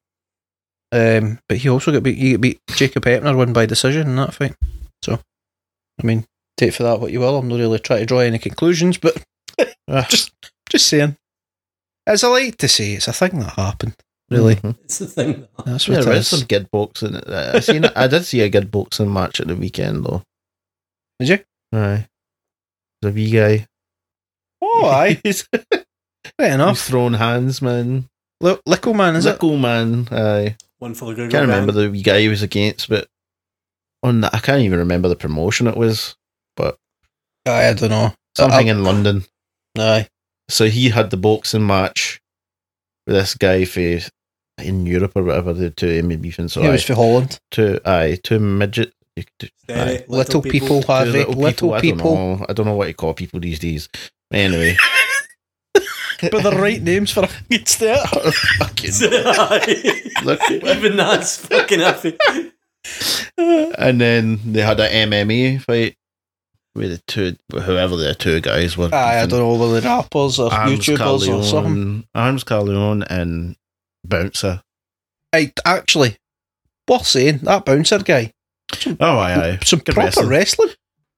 [0.93, 2.19] Um, but he also got beat.
[2.19, 4.55] He got beat Jacob Hepner won by decision in that fight.
[5.05, 5.21] So,
[6.03, 6.25] I mean,
[6.57, 7.39] take for that what you will.
[7.39, 9.17] I'm not really trying to draw any conclusions, but
[9.89, 10.07] Ah.
[10.09, 10.33] just
[10.69, 11.17] just saying.
[12.07, 13.97] As I like to say, it's a thing that happened.
[14.31, 14.77] Really, Mhm.
[14.85, 15.47] It's the thing.
[15.65, 16.39] that's what there it is is.
[16.41, 17.15] some good boxing.
[17.17, 17.85] Uh, I seen.
[17.85, 20.23] I did see a good boxing match at the weekend though.
[21.21, 21.39] Did you?
[21.79, 22.09] Aye,
[23.03, 23.67] the wee guy.
[24.61, 25.65] Oh, aye, he's, fair
[26.39, 26.81] he's enough.
[26.81, 28.09] throwing hands, man.
[28.41, 29.39] Li- Lickle man, is it?
[29.39, 30.09] Lickle man.
[30.11, 31.31] Aye, One for the Google.
[31.31, 31.83] can't remember gang.
[31.83, 33.09] the wee guy he was against, but
[34.03, 36.17] on that, I can't even remember the promotion it was.
[36.59, 38.13] Aye, I don't know.
[38.37, 39.25] Something Uh, in London.
[39.79, 40.09] Aye,
[40.49, 42.21] So he had the boxing match
[43.07, 43.99] with this guy for
[44.59, 46.49] in Europe or whatever the two Amy beefing.
[46.49, 47.39] So he aye, was for Holland.
[47.51, 48.93] two aye two midget.
[49.17, 49.25] you
[49.71, 50.05] aye.
[50.09, 51.25] Little, people, Two Harvey.
[51.25, 52.47] Little, I people, don't know.
[52.49, 53.89] I don't know what you call people these days.
[54.33, 54.77] Anyway,
[56.21, 58.09] but the right names for a good start.
[58.59, 60.11] fucking Aye.
[60.25, 60.41] look.
[60.51, 62.17] Even that's fucking happy.
[63.39, 65.97] And then they had a MMA fight.
[66.77, 68.91] With the two, whoever the two guys were.
[68.95, 72.07] Aye, I don't know whether they're rappers or Arms YouTubers or something.
[72.15, 73.57] Arms Carleone and
[74.05, 74.63] Bouncer.
[75.33, 76.17] Hey, actually,
[76.89, 78.33] worth saying that bouncer guy,
[79.01, 79.59] Oh, aye, aye.
[79.65, 80.29] some Good proper wrestling.
[80.29, 80.71] wrestling.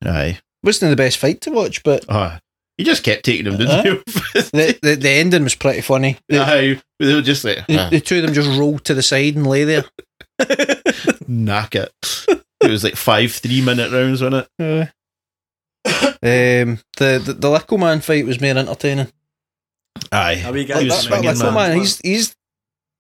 [0.05, 0.39] Aye.
[0.63, 2.37] Wasn't the best fight to watch, but Oh,
[2.77, 3.91] he just kept taking them, didn't he?
[4.35, 6.17] the, the the ending was pretty funny.
[6.29, 6.81] The, Aye.
[6.99, 9.37] They were just like, the, ah, the two of them just rolled to the side
[9.37, 9.85] and lay there.
[11.29, 11.93] knack it.
[12.61, 14.91] It was like five three minute rounds, wasn't it?
[16.23, 19.11] Um, the, the the Lickle Man fight was more entertaining.
[20.13, 20.43] Aye.
[20.47, 21.71] A wee guy That, He was that, swinging, that swinging, Lickle man.
[21.71, 22.37] man, he's he's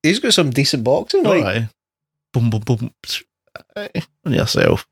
[0.02, 1.26] he's got some decent boxing.
[1.26, 1.68] Oh, Like, aye.
[2.32, 2.90] Boom, boom, boom.
[3.76, 3.90] Aye.
[4.24, 4.86] On yourself.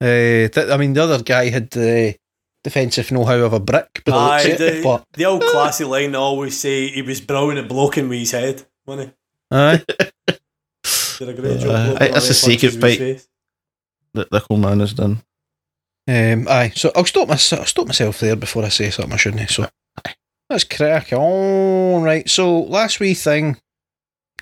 [0.00, 2.16] uh, th- I mean, the other guy had the
[2.62, 6.18] defensive know-how of a brick, but, Aye, it, the, but the old classy line they
[6.18, 9.14] always say he was brown and bloking with his head, wasn't
[9.50, 9.82] aye.
[11.18, 11.96] Did a great Uh, job.
[12.00, 12.98] aye, that's all a secret punches with his fight.
[12.98, 13.28] face.
[14.14, 15.22] That the cool man has done.
[16.06, 17.60] Um, aye, so I'll stop myself.
[17.62, 19.48] I'll stop myself there before I say something I shouldn't.
[19.50, 19.66] So
[20.50, 22.02] let's crack on.
[22.02, 22.28] Right.
[22.28, 23.56] So last wee thing,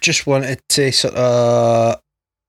[0.00, 2.00] just wanted to sort of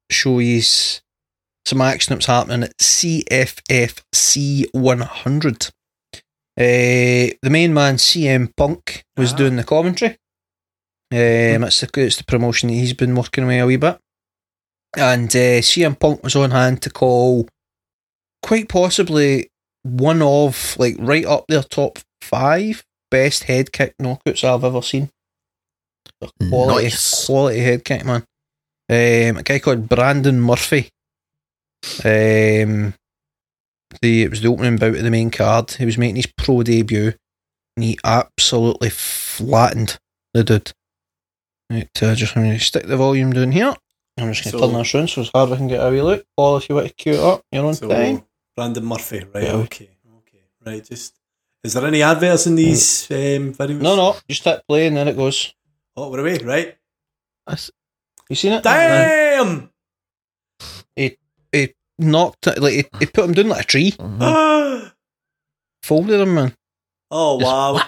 [0.09, 5.68] show you some action that's happening at CFFC 100.
[6.55, 9.38] Uh, the main man CM Punk was Ah.
[9.38, 10.18] doing the commentary.
[11.11, 13.99] Um, it's the it's the promotion that he's been working with a wee bit,
[14.97, 17.47] and uh, CM Punk was on hand to call
[18.44, 19.50] quite possibly
[19.84, 25.10] one of like right up their top five best head kick knockouts I've ever seen.
[26.50, 27.26] Quality, Nice.
[27.26, 28.24] quality head kick, man.
[28.89, 30.89] Um, a guy called Brandon Murphy.
[32.04, 32.94] Um,
[34.02, 35.72] the it was the opening bout of the main card.
[35.72, 37.14] He was making his pro debut,
[37.76, 39.98] and he absolutely flattened
[40.34, 40.72] the dude.
[41.70, 43.76] Right, uh, just going to stick the volume down here.
[44.18, 46.02] I'm just going to So- turn this round so as Harvey can get a wee
[46.02, 46.26] look.
[46.38, 48.26] Paul, if you want to cue it up, you're on So, time.
[48.56, 49.43] Brandon Murphy, right?
[49.43, 49.54] Yeah.
[49.54, 49.89] Okay,
[50.20, 50.84] okay, right.
[50.84, 51.16] Just
[51.64, 53.82] is there any adverts in these um, videos?
[53.82, 55.54] No, no, just hit play and then it goes.
[55.95, 56.76] Oh, we're away, right?
[57.47, 57.72] That's,
[58.30, 58.64] You seen it?
[58.64, 59.70] Damn!
[60.97, 61.14] Knocked
[61.51, 63.93] it, knocked like, it, it put him down like a tree.
[63.99, 64.89] uh-huh.
[65.84, 66.56] Folded him, man.
[67.12, 67.86] oh Just wow!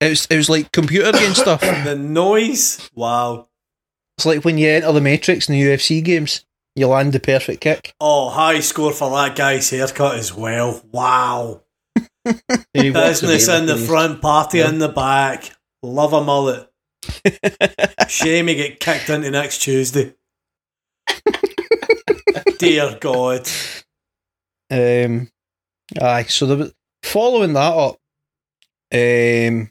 [0.00, 1.60] It was, it was like computer game stuff.
[1.84, 2.90] the noise!
[2.94, 3.48] Wow!
[4.18, 6.44] It's like when you enter the Matrix in the UFC games,
[6.76, 7.94] you land the perfect kick.
[8.00, 10.82] Oh, high score for that guy's haircut as well.
[10.92, 11.62] Wow!
[12.74, 14.68] Business in the front, party Yeah.
[14.68, 15.50] in the back.
[15.82, 16.68] Love a mullet.
[18.08, 20.14] Shame he get kicked into next Tuesday.
[22.58, 23.48] Dear God.
[24.70, 25.30] Um,
[26.00, 27.98] aye, so the, following that up,
[28.92, 29.70] um,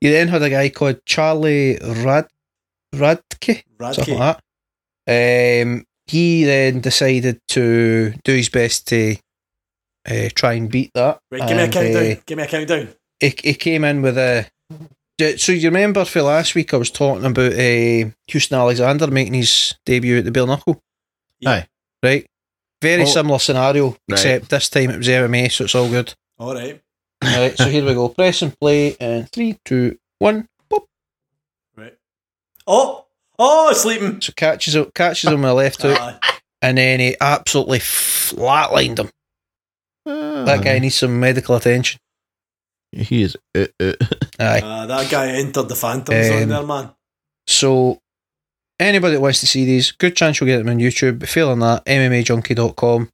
[0.00, 2.28] you then had a guy called Charlie Rad
[2.94, 4.18] Radke, something Radke.
[4.18, 4.40] like that.
[5.06, 9.16] Um, he then decided to do his best to
[10.08, 11.20] uh, try and beat that.
[11.30, 12.12] Right, give me a countdown.
[12.12, 12.88] uh, give me a countdown.
[13.20, 14.46] he, he came in with a.
[15.38, 19.74] So you remember for last week I was talking about uh, Houston Alexander making his
[19.86, 20.80] debut at the Bare Knuckle,
[21.46, 21.66] Aye.
[22.02, 22.26] right?
[22.80, 23.06] Very Oh.
[23.06, 23.98] similar scenario, Right.
[24.10, 26.14] except this time it was MMA, so it's all good.
[26.38, 26.80] All right.
[27.22, 28.08] Right, so here we go.
[28.08, 30.48] Press and play, and three, two, one.
[30.68, 30.86] Boop.
[31.76, 31.96] Right.
[32.66, 33.06] Oh!
[33.38, 34.20] Oh, sleeping.
[34.20, 36.18] So catches him, catches him with a left hook, Ah,
[36.60, 39.10] and then he absolutely flatlined him.
[40.04, 42.00] That guy needs some medical attention.
[42.90, 43.36] He is.
[43.56, 43.92] Uh, uh.
[44.38, 44.60] Aye.
[44.62, 46.90] ah, that guy entered the Phantom Zone Um, there, man.
[47.46, 47.98] So,
[48.78, 51.20] anybody that wants to see these, good chance you'll get them on YouTube.
[51.20, 53.08] But failing that, MMAJunkie.com.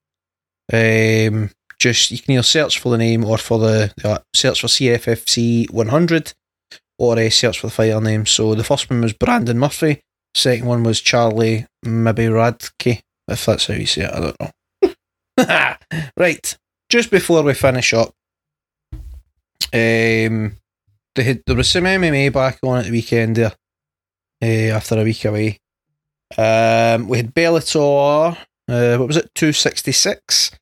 [0.72, 4.66] Um, just you can either search for the name or for the uh, search for
[4.66, 6.32] CFFC 100
[6.98, 8.26] or uh, search for the fighter name.
[8.26, 10.00] So the first one was Brandon Murphy.
[10.38, 14.14] Second one was Charlie maybe Radke, if that's how you say it.
[14.14, 15.74] I don't know.
[16.16, 16.56] right,
[16.88, 18.14] just before we finish up,
[19.72, 20.56] um,
[21.16, 23.52] they had, there was some MMA back on at the weekend there
[24.40, 25.58] uh, after a week away.
[26.36, 28.36] Um, we had Bellator.
[28.68, 29.34] Uh, what was it?
[29.34, 30.52] Two sixty six.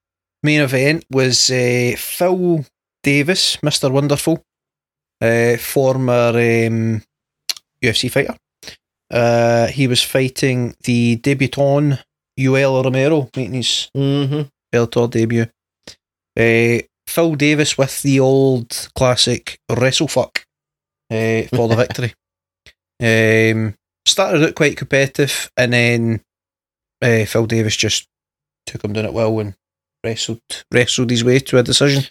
[0.43, 2.64] Main event was uh, Phil
[3.03, 4.43] Davis, Mister Wonderful,
[5.20, 7.03] uh, former um,
[7.83, 8.37] UFC fighter.
[9.11, 12.03] Uh, he was fighting the debutant
[12.39, 14.43] Yoel Romero, making his Mm-hmm.
[14.75, 15.47] Bellator debut.
[16.39, 20.39] Uh, Phil Davis with the old classic wrestlefuck
[21.11, 22.15] uh, for the victory.
[23.01, 26.21] Um, started out quite competitive, and then
[27.01, 28.09] uh, Phil Davis just
[28.67, 29.55] took him down at will and
[30.05, 30.41] wrestled
[30.73, 32.03] wrestled his way to a decision.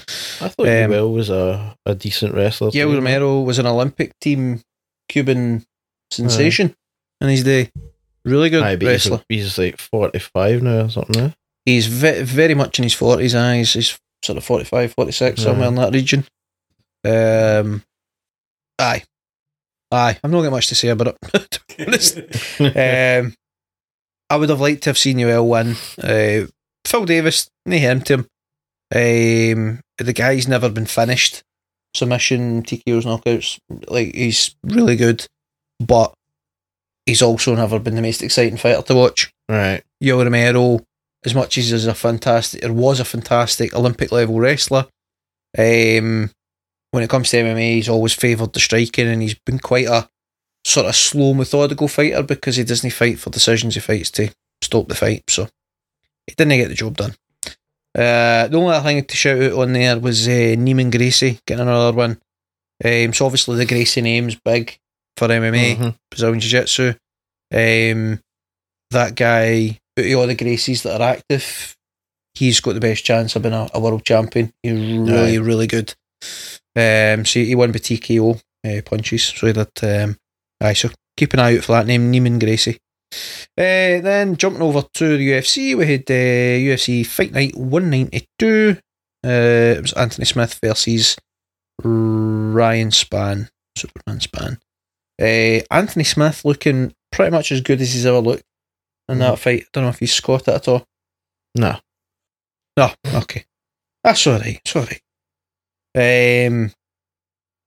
[0.42, 2.72] I thought Um, Will was a, a decent wrestler.
[2.72, 2.94] Too.
[2.94, 4.62] Romero was an Olympic team
[5.10, 5.66] Cuban
[6.12, 6.74] sensation
[7.22, 7.72] in his day.
[8.24, 9.22] Really good Aye, but he's, wrestler.
[9.30, 11.34] he's like 45 now or something now.
[11.66, 13.36] He's ve- very much in his forties.
[13.36, 16.26] Eyes, he's sort of 45, 46, somewhere in that region.
[17.06, 17.84] Um,
[18.80, 19.04] aye.
[19.92, 20.18] Aye.
[20.24, 21.18] I've not got much to say about it,
[21.52, 22.18] to be honest.
[22.60, 23.36] um,
[24.30, 25.76] I would have liked to have seen UL win.
[26.02, 26.48] Uh,
[26.84, 28.28] Phil Davis, nae him to him.
[28.94, 31.44] Um, the guy's never been finished.
[31.96, 33.60] Submission, TKO's knockouts.
[33.88, 35.26] Like, he's really good,
[35.80, 36.14] but
[37.06, 39.34] he's also never been the most exciting fighter to watch.
[39.48, 39.84] Right.
[40.00, 40.80] Yo Romero,
[41.26, 44.88] as much as he's a fantastic, or was a fantastic Olympic level wrestler,
[45.58, 46.32] um,
[46.92, 50.10] when it comes to MMA, he's always favoured the striking, and he's been quite a
[50.64, 54.30] sort of slow, methodical fighter because he doesn't fight for decisions; he fights to
[54.62, 55.24] stop the fight.
[55.30, 55.48] So
[56.28, 57.16] he didn't get the job done.
[57.96, 61.62] Uh, the only other thing to shout out on there was uh, Neiman Gracie getting
[61.62, 62.20] another one.
[62.84, 64.78] Um, so obviously the Gracie name's big
[65.18, 65.76] for MMA.
[65.78, 65.96] Mhm.
[66.12, 66.94] Brazilian Jiu Jitsu.
[67.54, 68.20] Um,
[68.92, 71.76] that guy, out of all the Gracies that are active,
[72.34, 74.54] he's got the best chance of being a, a world champion.
[74.64, 75.94] He's really, really good.
[76.76, 79.24] Um, so he won by TKO uh, punches.
[79.24, 79.70] So did.
[79.84, 80.18] Um,
[80.62, 82.78] aye, so keep an eye out for that name, Neiman Gracie.
[83.58, 88.78] Uh, then jumping over to the UFC, we had uh, UFC Fight Night 192.
[89.26, 89.30] Uh,
[89.78, 91.16] it was Anthony Smith versus
[91.84, 94.58] Ryan Spann, Superman Spann.
[95.22, 98.44] Uh, Anthony Smith looking pretty much as good as he's ever looked
[99.08, 99.62] in that fight.
[99.64, 100.86] I don't know if he's scored it at all.
[101.56, 101.78] No.
[102.78, 103.46] No, okay.
[104.04, 105.02] That's alright, it's alright.
[105.96, 106.72] Um,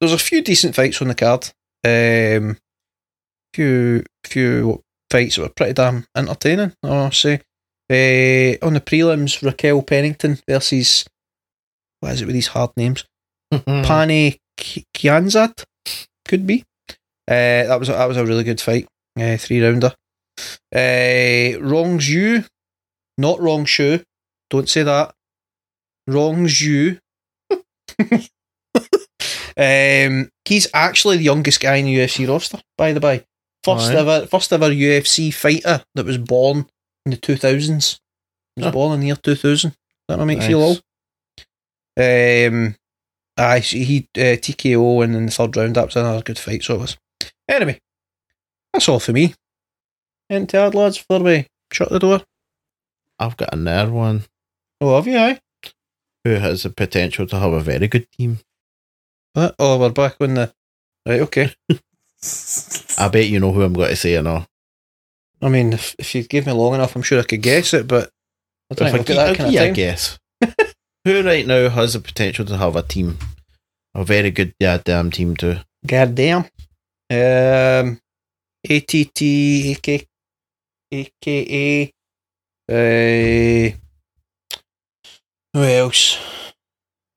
[0.01, 1.51] there's a few decent fights on the card.
[1.85, 2.59] Um,
[3.55, 7.41] few few fights that were pretty damn entertaining, I must say.
[7.91, 11.07] Uh, on the prelims, Raquel Pennington versus,
[12.01, 13.05] what is it with these hard names?
[13.53, 13.85] Mm.
[13.87, 15.65] Pannie Ki- Kianzad,
[16.27, 16.65] could be.
[17.29, 18.87] Uh, that was a, that was a really good fight,
[19.21, 19.93] uh, three rounder.
[20.75, 22.47] Uh, Wrong Zhu,
[23.19, 24.03] not Wrong Shu.
[24.51, 25.15] Don't say that.
[26.07, 26.99] Wrongs you.
[29.57, 33.25] um, he's actually the youngest guy in the UFC roster, by the by.
[33.65, 36.67] First ever, first ever UFC fighter that was born
[37.05, 37.99] in the two thousands.
[38.57, 38.73] He was Huh.
[38.73, 39.75] born in the year two thousand.
[40.09, 40.69] That make you feel Nice.
[40.69, 42.53] old.
[42.57, 42.77] Um,
[43.37, 45.75] so he uh, TKO and in the third round.
[45.77, 46.63] That was another good fight.
[46.63, 46.97] So it was.
[47.49, 47.81] Anyway,
[48.73, 49.35] that's all for me.
[50.31, 52.23] And to add, lads, before we shut the door.
[53.19, 54.25] I've got another one
[54.81, 55.17] Oh, have you?
[55.19, 55.41] Aye.
[56.25, 58.39] who has the potential to have a very good team.
[59.33, 59.55] What?
[59.59, 60.53] Oh, we're back on the.
[61.07, 61.53] Right, okay.
[62.99, 64.47] I bet you know who I'm going to say or not.
[65.41, 67.87] I mean, if, if you give me long enough, I'm sure I could guess it,
[67.89, 68.11] but
[68.71, 69.75] I don't If think I've gi- got I'll that kind of give you a time.
[69.75, 70.19] guess.
[71.05, 73.19] who right now has the potential to have a team?
[73.95, 75.57] A very good goddamn team too.
[75.87, 76.45] God damn.
[77.11, 78.01] Um,
[78.69, 80.07] ATT, AK,
[80.93, 81.93] AKA.
[82.71, 83.71] Uh,
[85.55, 86.19] who else?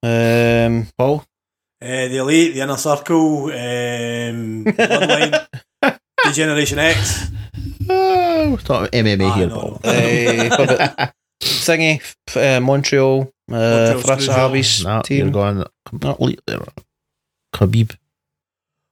[0.04, 1.26] Um, Paul?
[1.82, 5.48] Uh, the Elite, the Inner Circle, um, Bloodline,
[6.24, 7.30] Degeneration X.
[7.90, 9.80] Oh, we're talking MMA Ah, here, no, Paul.
[9.84, 9.92] no.
[9.92, 12.00] Eh, what about- thingy,
[12.36, 14.28] uh, Montreal, uh, Montreal Faraz Screwjob.
[14.28, 16.68] Sahabi's no, you're going completely wrong.
[17.54, 17.98] Khabib.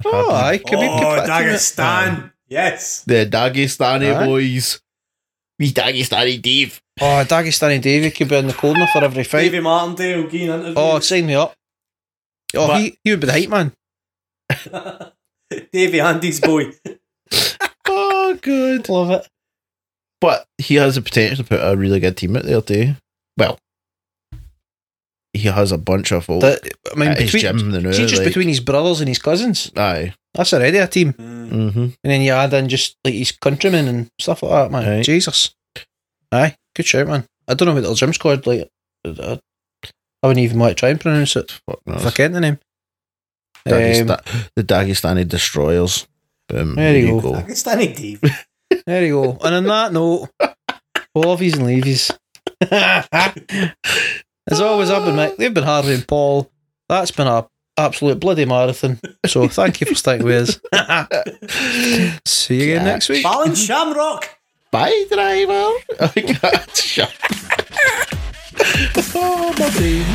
[0.05, 2.07] Oh, I could be oh, could put a team in- Dagestan.
[2.09, 3.03] Um, yes.
[3.03, 4.25] The Dagestani Aye.
[4.25, 4.79] boys.
[5.57, 6.81] We Dagestani Dave.
[7.01, 9.43] Oh, Dagestani Davy could be in the corner for every fight.
[9.43, 10.73] Davey Martindale, Geen interview.
[10.77, 11.53] Oh, sign me up.
[12.55, 13.73] Oh, But- he, he would be the hype man.
[15.73, 16.71] Davey Andy's boy.
[17.91, 18.87] Oh, good.
[18.89, 19.27] Love it.
[20.21, 22.93] But he has the potential to put a really good team out there too.
[23.35, 23.57] Well,
[25.33, 26.59] he has a bunch of folk That,
[26.91, 27.71] I mean, at his between, gym.
[27.71, 30.13] You know, see, just like- between his brothers and his cousins, Aye.
[30.33, 31.13] that's already a team.
[31.13, 31.49] Mm.
[31.51, 31.79] Mm-hmm.
[31.81, 34.87] And then you add in just like his countrymen and stuff like that, man.
[34.97, 35.03] Right.
[35.05, 35.53] Jesus.
[36.31, 37.25] Aye, good shout, man.
[37.47, 38.45] I don't know what their gym's called.
[38.45, 38.69] Like,
[39.05, 39.39] I,
[40.21, 42.13] I wouldn't even want to try and pronounce it Fuck if I knows.
[42.13, 42.59] can't the name.
[43.65, 43.73] Um,
[44.55, 46.07] the Dagestani Destroyers.
[46.47, 46.75] Boom.
[46.75, 47.33] There you go.
[47.33, 48.23] Dagestani Deep.
[48.85, 49.37] there you go.
[49.43, 50.29] And on that note,
[51.15, 52.11] lovies and leavies.
[54.49, 55.37] As always, I've been Mick.
[55.37, 56.51] They've been Harvey and Paul.
[56.87, 57.47] That's been a
[57.77, 58.99] absolute bloody marathon.
[59.25, 62.19] So thank you for sticking with us.
[62.25, 63.23] See you again next week.
[63.23, 64.27] Fallon Shamrock.
[64.71, 65.71] Bye, driver.
[65.99, 67.13] I got shot.
[69.15, 70.05] Oh, my brain.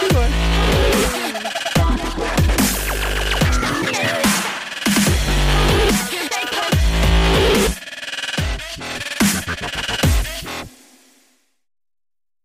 [0.00, 1.22] Goodbye.